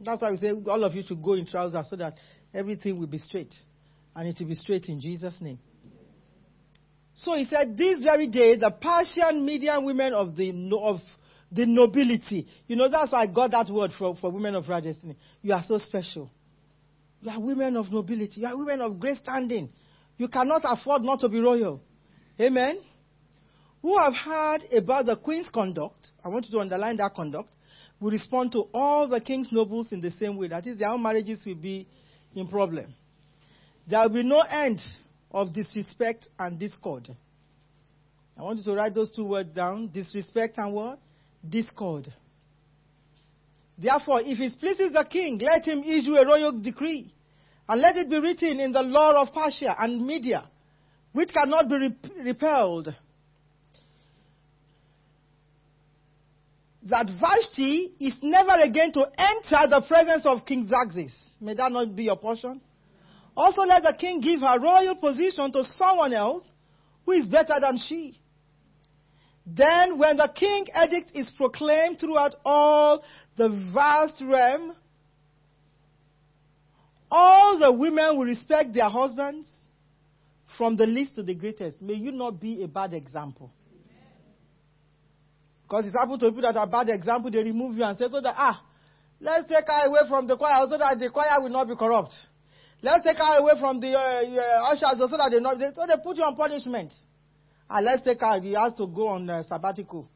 [0.00, 2.14] That's why we say all of you should go in trousers so that
[2.52, 3.54] everything will be straight.
[4.14, 5.58] And it will be straight in Jesus' name.
[7.14, 10.50] So he said, this very day, the Persian median women of the,
[10.80, 11.00] of
[11.50, 12.46] the nobility.
[12.66, 15.16] You know, that's why I got that word for, for women of destiny.
[15.42, 16.30] You are so special.
[17.20, 18.40] You are women of nobility.
[18.40, 19.70] You are women of great standing.
[20.16, 21.80] You cannot afford not to be royal.
[22.40, 22.80] Amen.
[23.82, 27.48] Who have heard about the queen's conduct, I want you to underline that conduct,
[28.00, 30.48] will respond to all the king's nobles in the same way.
[30.48, 31.86] That is, their own marriages will be
[32.34, 32.94] in problem.
[33.88, 34.80] There will be no end
[35.32, 37.08] of disrespect and discord.
[38.38, 40.98] I want you to write those two words down disrespect and what?
[41.48, 42.12] Discord.
[43.78, 47.12] Therefore, if it pleases the king, let him issue a royal decree,
[47.68, 50.48] and let it be written in the law of Persia and Media,
[51.12, 52.94] which cannot be repelled,
[56.84, 61.12] that Vashti is never again to enter the presence of King Xerxes.
[61.40, 62.60] May that not be your portion.
[63.36, 66.44] Also, let the king give her royal position to someone else
[67.06, 68.18] who is better than she.
[69.46, 73.02] Then, when the king edict is proclaimed throughout all
[73.36, 74.76] the vast realm,
[77.10, 79.50] all the women will respect their husbands
[80.56, 81.80] from the least to the greatest.
[81.82, 83.52] May you not be a bad example.
[85.62, 88.20] Because it's happened to people that are bad example, they remove you and say so
[88.20, 88.62] that, ah,
[89.20, 92.12] let's take her away from the choir so that the choir will not be corrupt.
[92.82, 96.02] Let's take her away from the uh, uh, ushers so that they they, so they
[96.02, 96.92] put you on punishment.
[97.70, 100.10] And let's take her, he has to go on uh, sabbatical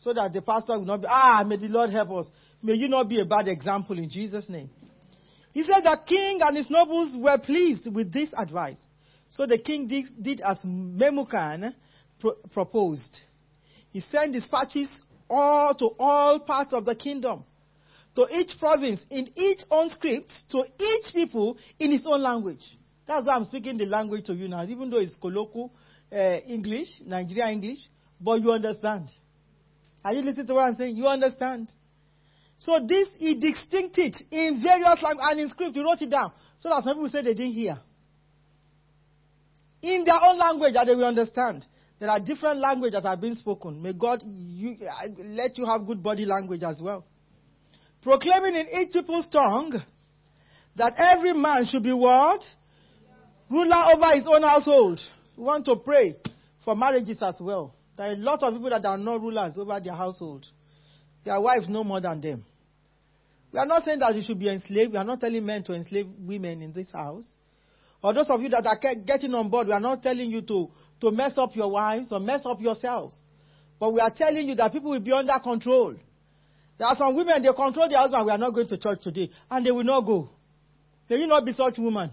[0.00, 2.30] so that the pastor will not be, ah, may the Lord help us.
[2.62, 4.68] May you not be a bad example in Jesus' name.
[5.52, 8.78] He said the king and his nobles were pleased with this advice.
[9.30, 11.72] So the king did, did as Memucan
[12.20, 13.20] pro- proposed.
[13.90, 14.90] He sent dispatches
[15.28, 17.44] all to all parts of the kingdom,
[18.18, 22.64] to each province in each own script, to each people in his own language.
[23.06, 25.72] That's why I'm speaking the language to you now, even though it's colloquial
[26.12, 27.78] uh, English, Nigeria English,
[28.20, 29.06] but you understand.
[30.04, 30.96] Are you listening to what I'm saying?
[30.96, 31.70] You understand.
[32.58, 36.32] So this, he distinct it in various languages and in script, he wrote it down.
[36.58, 37.78] So that some people say they didn't hear.
[39.80, 41.64] In their own language that they will understand.
[42.00, 43.80] There are different languages that are being spoken.
[43.80, 44.76] May God you,
[45.20, 47.04] let you have good body language as well.
[48.02, 49.72] Proclaiming in each people's tongue
[50.76, 52.42] that every man should be what?
[53.50, 55.00] Ruler over his own household.
[55.36, 56.16] We want to pray
[56.64, 57.74] for marriages as well.
[57.96, 60.46] There are a lot of people that are not rulers over their household.
[61.24, 62.44] Their wives know more than them.
[63.52, 64.92] We are not saying that you should be enslaved.
[64.92, 67.26] We are not telling men to enslave women in this house.
[68.02, 70.70] or those of you that are getting on board, we are not telling you to,
[71.00, 73.14] to mess up your wives or mess up yourselves.
[73.80, 75.96] But we are telling you that people will be under control.
[76.78, 78.24] There are some women, they control their husband.
[78.26, 79.30] We are not going to church today.
[79.50, 80.30] And they will not go.
[81.10, 82.12] May you not be such woman.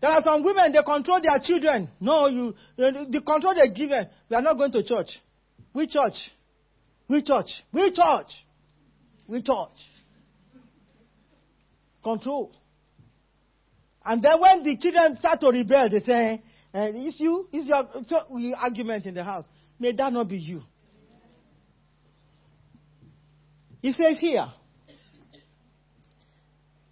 [0.00, 1.90] There are some women, they control their children.
[2.00, 4.06] No, you, the control they give them.
[4.28, 5.08] We are not going to church.
[5.74, 6.14] We church.
[7.08, 7.48] We church.
[7.72, 8.32] We church.
[9.28, 9.78] We church.
[12.02, 12.52] Control.
[14.04, 16.42] And then when the children start to rebel, they say,
[16.74, 18.16] uh, it's you, it's your so
[18.58, 19.44] argument in the house.
[19.78, 20.60] May that not be you.
[23.84, 24.46] He says here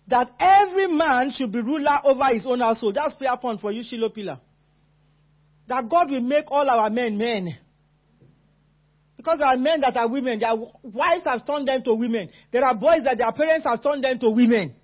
[0.08, 2.96] that every man should be ruler over his own household.
[2.96, 4.38] That's prayer point for you, Shiloh Pillar.
[5.68, 7.48] That God will make all our men men.
[9.16, 12.28] Because there are men that are women, their wives have turned them to women.
[12.52, 14.74] There are boys that their parents have turned them to women.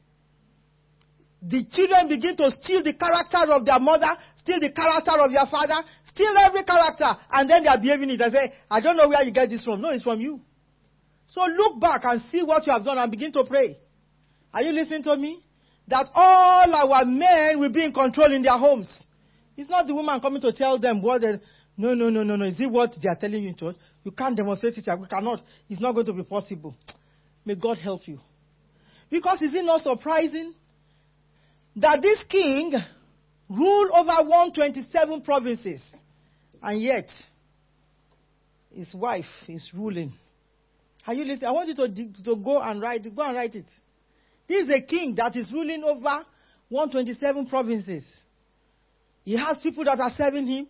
[1.42, 5.44] The children begin to steal the character of their mother, steal the character of their
[5.50, 8.16] father, steal every character, and then they are behaving it.
[8.16, 9.82] They say, I don't know where you get this from.
[9.82, 10.40] No, it's from you.
[11.28, 13.76] So look back and see what you have done and begin to pray.
[14.52, 15.42] Are you listening to me?
[15.86, 18.90] That all our men will be in control in their homes.
[19.56, 21.40] It's not the woman coming to tell them what they.
[21.76, 22.44] No, no, no, no, no.
[22.44, 23.74] Is it what they are telling you in?
[24.04, 24.86] You can't demonstrate it.
[24.86, 25.42] You cannot.
[25.68, 26.74] It's not going to be possible.
[27.44, 28.18] May God help you.
[29.10, 30.54] Because is it not surprising
[31.76, 32.72] that this king
[33.48, 35.80] ruled over 127 provinces,
[36.62, 37.08] and yet
[38.74, 40.12] his wife is ruling.
[41.08, 41.48] Are you listening?
[41.48, 43.16] I want you to, to go and write it.
[43.16, 43.64] Go and write it.
[44.46, 46.22] This is a king that is ruling over
[46.68, 48.04] 127 provinces.
[49.24, 50.68] He has people that are serving him.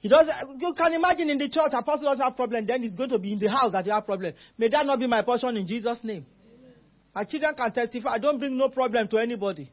[0.00, 0.28] He does.
[0.58, 2.66] You can imagine in the church, apostle doesn't have problem.
[2.66, 4.34] Then he's going to be in the house that you have problem.
[4.58, 6.26] May that not be my portion in Jesus' name.
[6.44, 6.74] Amen.
[7.14, 8.10] My children can testify.
[8.10, 9.70] I don't bring no problem to anybody.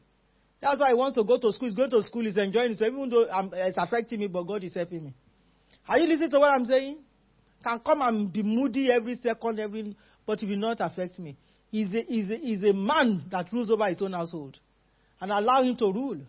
[0.62, 1.68] That's why he wants to go to school.
[1.68, 2.24] He's going to school.
[2.24, 2.78] He's enjoying it.
[2.78, 5.14] So even though I'm, it's affecting me, but God is helping me.
[5.86, 7.04] Are you listening to what I'm saying?
[7.62, 9.96] Can come and be moody every second, every,
[10.26, 11.36] but it will not affect me.
[11.70, 14.58] He's a, he's, a, he's a man that rules over his own household.
[15.20, 16.20] And allow him to rule.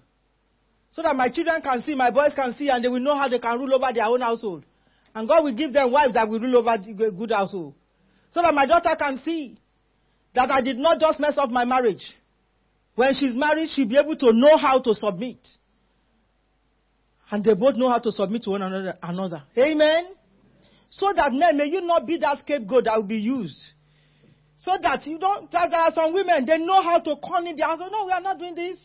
[0.92, 3.30] So that my children can see, my boys can see, and they will know how
[3.30, 4.66] they can rule over their own household.
[5.16, 7.74] And God will give them wives that will rule over the good household.
[8.34, 9.58] So that my daughter can see
[10.36, 12.04] that I did not just mess up my marriage.
[12.96, 15.40] When she's married, she'll be able to know how to submit.
[17.30, 18.98] And they both know how to submit to one another.
[19.02, 19.44] another.
[19.58, 20.14] Amen?
[20.92, 23.60] So that men, may you not be that scapegoat that will be used.
[24.58, 27.56] So that you don't, that there are some women, they know how to call in
[27.56, 27.80] their house.
[27.80, 28.78] No, we are not doing this.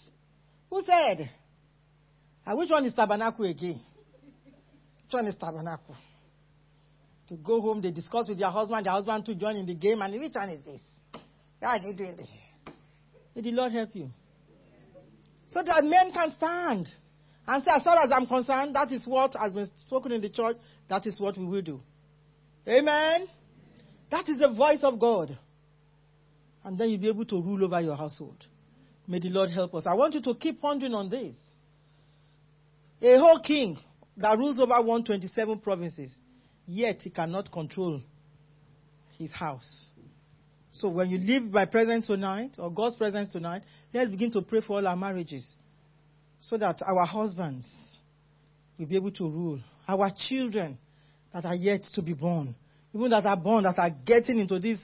[0.70, 1.28] Who said?
[2.46, 3.80] And which one is tabernacle again?
[5.04, 5.96] Which one is tabernacle?
[7.28, 10.00] To go home, they discuss with their husband, their husband to join in the game,
[10.00, 10.80] and which one is this?
[11.58, 12.28] Why are they doing this?
[13.34, 14.08] May the Lord help you.
[15.48, 16.88] So that men can stand
[17.46, 20.30] and say, as far as I'm concerned, that is what has been spoken in the
[20.30, 20.56] church,
[20.88, 21.80] that is what we will do.
[22.68, 23.26] Amen.
[24.10, 25.38] That is the voice of God.
[26.64, 28.44] And then you'll be able to rule over your household.
[29.06, 29.86] May the Lord help us.
[29.86, 31.36] I want you to keep pondering on this.
[33.02, 33.76] A whole king
[34.16, 36.12] that rules over 127 provinces,
[36.66, 38.00] yet he cannot control
[39.18, 39.86] his house.
[40.70, 43.62] So when you leave my presence tonight, or God's presence tonight,
[43.94, 45.48] let's begin to pray for all our marriages.
[46.40, 47.66] So that our husbands
[48.78, 49.60] will be able to rule.
[49.88, 50.78] Our children
[51.36, 52.54] that are yet to be born,
[52.94, 54.78] even that are born, that are getting into this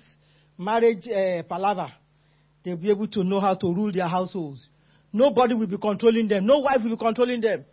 [0.58, 1.88] marriage uh, palaver,
[2.62, 4.68] they'll be able to know how to rule their households.
[5.14, 6.44] Nobody will be controlling them.
[6.44, 7.64] No wife will be controlling them.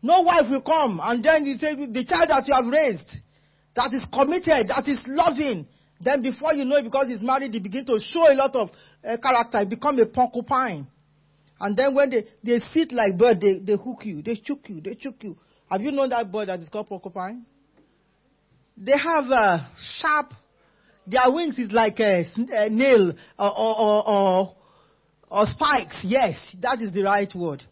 [0.00, 3.20] No wife will come and then you say the child that you have raised,
[3.74, 5.66] that is committed, that is loving,
[6.00, 8.70] then before you know it, because he's married, he begin to show a lot of
[9.04, 9.62] uh, character.
[9.68, 10.86] Become a porcupine.
[11.60, 14.80] And then when they, they sit like bird, they, they hook you, they choke you,
[14.80, 15.36] they choke you.
[15.70, 17.44] Have you known that bird that is called porcupine?
[18.76, 19.58] They have uh,
[20.00, 20.34] sharp,
[21.06, 24.56] their wings is like a, a nail or, or, or,
[25.30, 26.00] or, spikes.
[26.04, 27.62] Yes, that is the right word.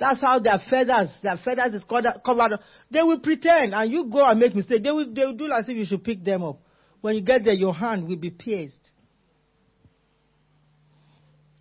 [0.00, 2.58] That's how their feathers, their feathers is covered.
[2.90, 4.82] They will pretend and you go and make mistake.
[4.82, 6.58] They will, they will do as if you should pick them up.
[7.02, 8.90] When you get there, your hand will be pierced.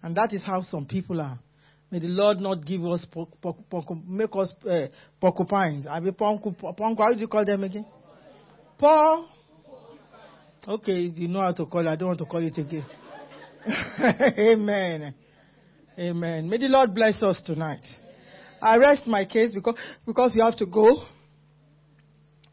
[0.02, 1.38] And that is how some people are.
[1.92, 3.06] May the Lord not give us,
[4.08, 4.88] make us uh,
[5.20, 5.86] porcupines.
[5.86, 7.86] I how do you call them again?
[8.82, 9.30] Paul.
[10.68, 11.90] Okay, you know how to call it.
[11.90, 12.86] I don't want to call it again.
[14.40, 15.14] Amen.
[16.00, 16.50] Amen.
[16.50, 17.86] May the Lord bless us tonight.
[18.60, 21.04] I rest my case because, because we have to go.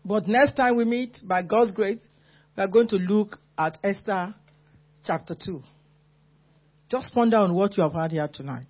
[0.05, 2.01] But next time we meet, by God's grace,
[2.57, 4.35] we are going to look at Esther
[5.05, 5.63] chapter 2.
[6.91, 8.67] Just ponder on what you have heard here tonight.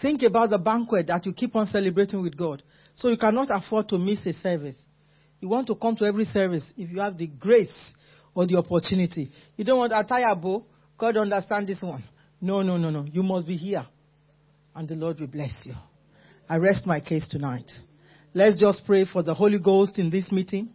[0.00, 2.60] Think about the banquet that you keep on celebrating with God.
[2.96, 4.78] So you cannot afford to miss a service.
[5.42, 7.68] You want to come to every service if you have the grace
[8.32, 9.28] or the opportunity.
[9.56, 10.62] You don't want Atayabo.
[10.96, 12.04] God understand this one.
[12.40, 13.04] No, no, no, no.
[13.04, 13.84] You must be here.
[14.72, 15.74] And the Lord will bless you.
[16.48, 17.68] I rest my case tonight.
[18.32, 20.70] Let's just pray for the Holy Ghost in this meeting.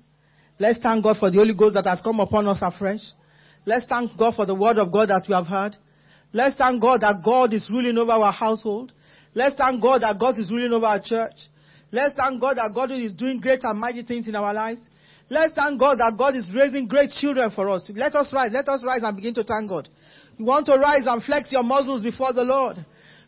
[0.60, 2.99] Let's thank God for the Holy Ghost that has come upon us afresh.
[3.65, 5.77] Let's thank God for the word of God that we have heard.
[6.34, 8.91] Let's thank God that God is ruling over our household.
[9.34, 11.35] Let's thank God that God is ruling over our church.
[11.91, 14.81] Let's thank God that God is doing great and mighty things in our lives.
[15.30, 17.89] Let's thank God that God is raising great children for us.
[17.89, 18.51] Let us rise.
[18.53, 19.89] Let us rise and begin to thank God.
[20.38, 22.77] You want to rise and flex your muscles before the Lord.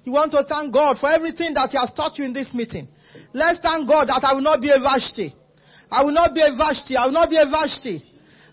[0.04, 2.88] You want to thank God for everything that He has taught you in this meeting.
[3.34, 5.36] Let's thank God that I will not be a Vashti.
[5.92, 6.96] I will not be a Vashti.
[6.96, 8.04] I will not be a Vashti.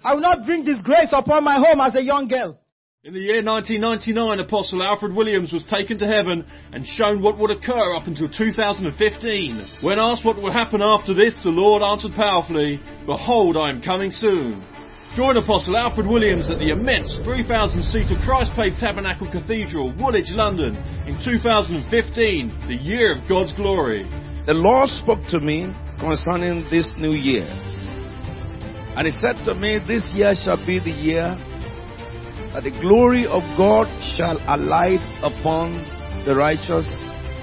[0.02, 2.58] I will not bring disgrace upon my home as a young girl.
[3.06, 7.52] In the year 1999, Apostle Alfred Williams was taken to heaven and shown what would
[7.52, 9.78] occur up until 2015.
[9.82, 14.10] When asked what would happen after this, the Lord answered powerfully, Behold, I am coming
[14.10, 14.58] soon.
[15.14, 20.74] Join Apostle Alfred Williams at the immense 3,000-seater Christ Faith Tabernacle Cathedral, Woolwich, London,
[21.06, 24.02] in 2015, the year of God's glory.
[24.46, 25.70] The Lord spoke to me
[26.00, 27.46] concerning this new year.
[28.98, 31.38] And He said to me, This year shall be the year
[32.56, 33.84] that the glory of God
[34.16, 35.76] shall alight upon
[36.24, 36.88] the righteous.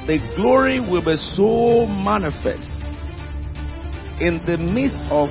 [0.10, 2.74] The glory will be so manifest
[4.18, 5.30] in the midst of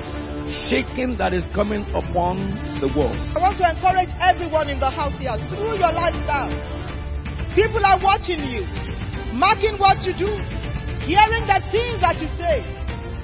[0.71, 2.39] shaking that is coming upon
[2.79, 3.19] the world.
[3.35, 6.55] I want to encourage everyone in the house here through your lifestyle.
[7.51, 8.63] People are watching you,
[9.35, 10.31] marking what you do,
[11.03, 12.63] hearing the things that you say.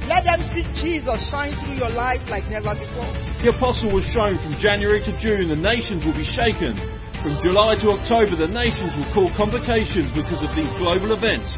[0.09, 3.05] Let them see Jesus shine through your life like never before.
[3.45, 6.73] The apostle was shown from January to June, the nations will be shaken.
[7.21, 11.53] From July to October, the nations will call convocations because of these global events.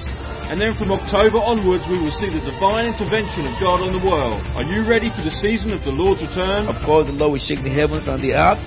[0.51, 4.03] And then from October onwards, we will see the divine intervention of God on the
[4.03, 4.43] world.
[4.59, 6.67] Are you ready for the season of the Lord's return?
[6.67, 8.59] Of course, the Lord will shake the heavens and the earth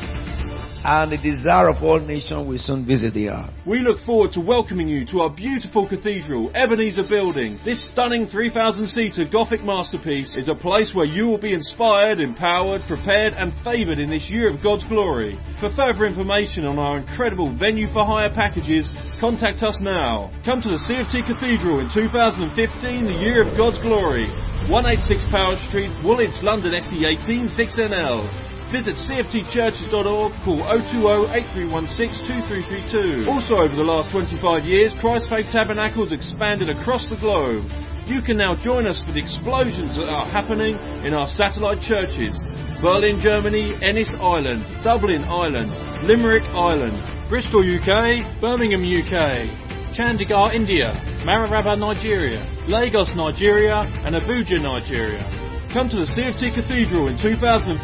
[0.85, 3.51] and the desire of all nations will soon visit the earth.
[3.66, 7.59] We look forward to welcoming you to our beautiful cathedral, Ebenezer Building.
[7.65, 12.82] This stunning 3,000 seater Gothic masterpiece is a place where you will be inspired, empowered,
[12.86, 15.40] prepared, and favoured in this year of God's glory.
[15.59, 18.86] For further information on our incredible venue for hire packages,
[19.20, 20.31] contact us now.
[20.44, 24.28] Come to the CFT Cathedral in 2015, the year of God's glory.
[24.69, 28.53] 186 Powis Street, Woolwich, London, SE18 6NL.
[28.75, 33.31] Visit cftchurches.org, call 020-8316-2332.
[33.31, 37.63] Also over the last 25 years, Christ Faith Tabernacles expanded across the globe.
[38.11, 40.75] You can now join us for the explosions that are happening
[41.07, 42.35] in our satellite churches.
[42.83, 45.71] Berlin, Germany, Ennis Ireland, Dublin Ireland,
[46.03, 46.99] Limerick Ireland,
[47.31, 49.47] Bristol UK, Birmingham UK,
[49.95, 50.91] Chandigarh India,
[51.23, 55.44] Mararaba Nigeria, Lagos Nigeria, and Abuja Nigeria.
[55.75, 57.83] Come to the CFT Cathedral in 2015,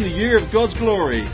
[0.00, 1.26] the year of God's glory.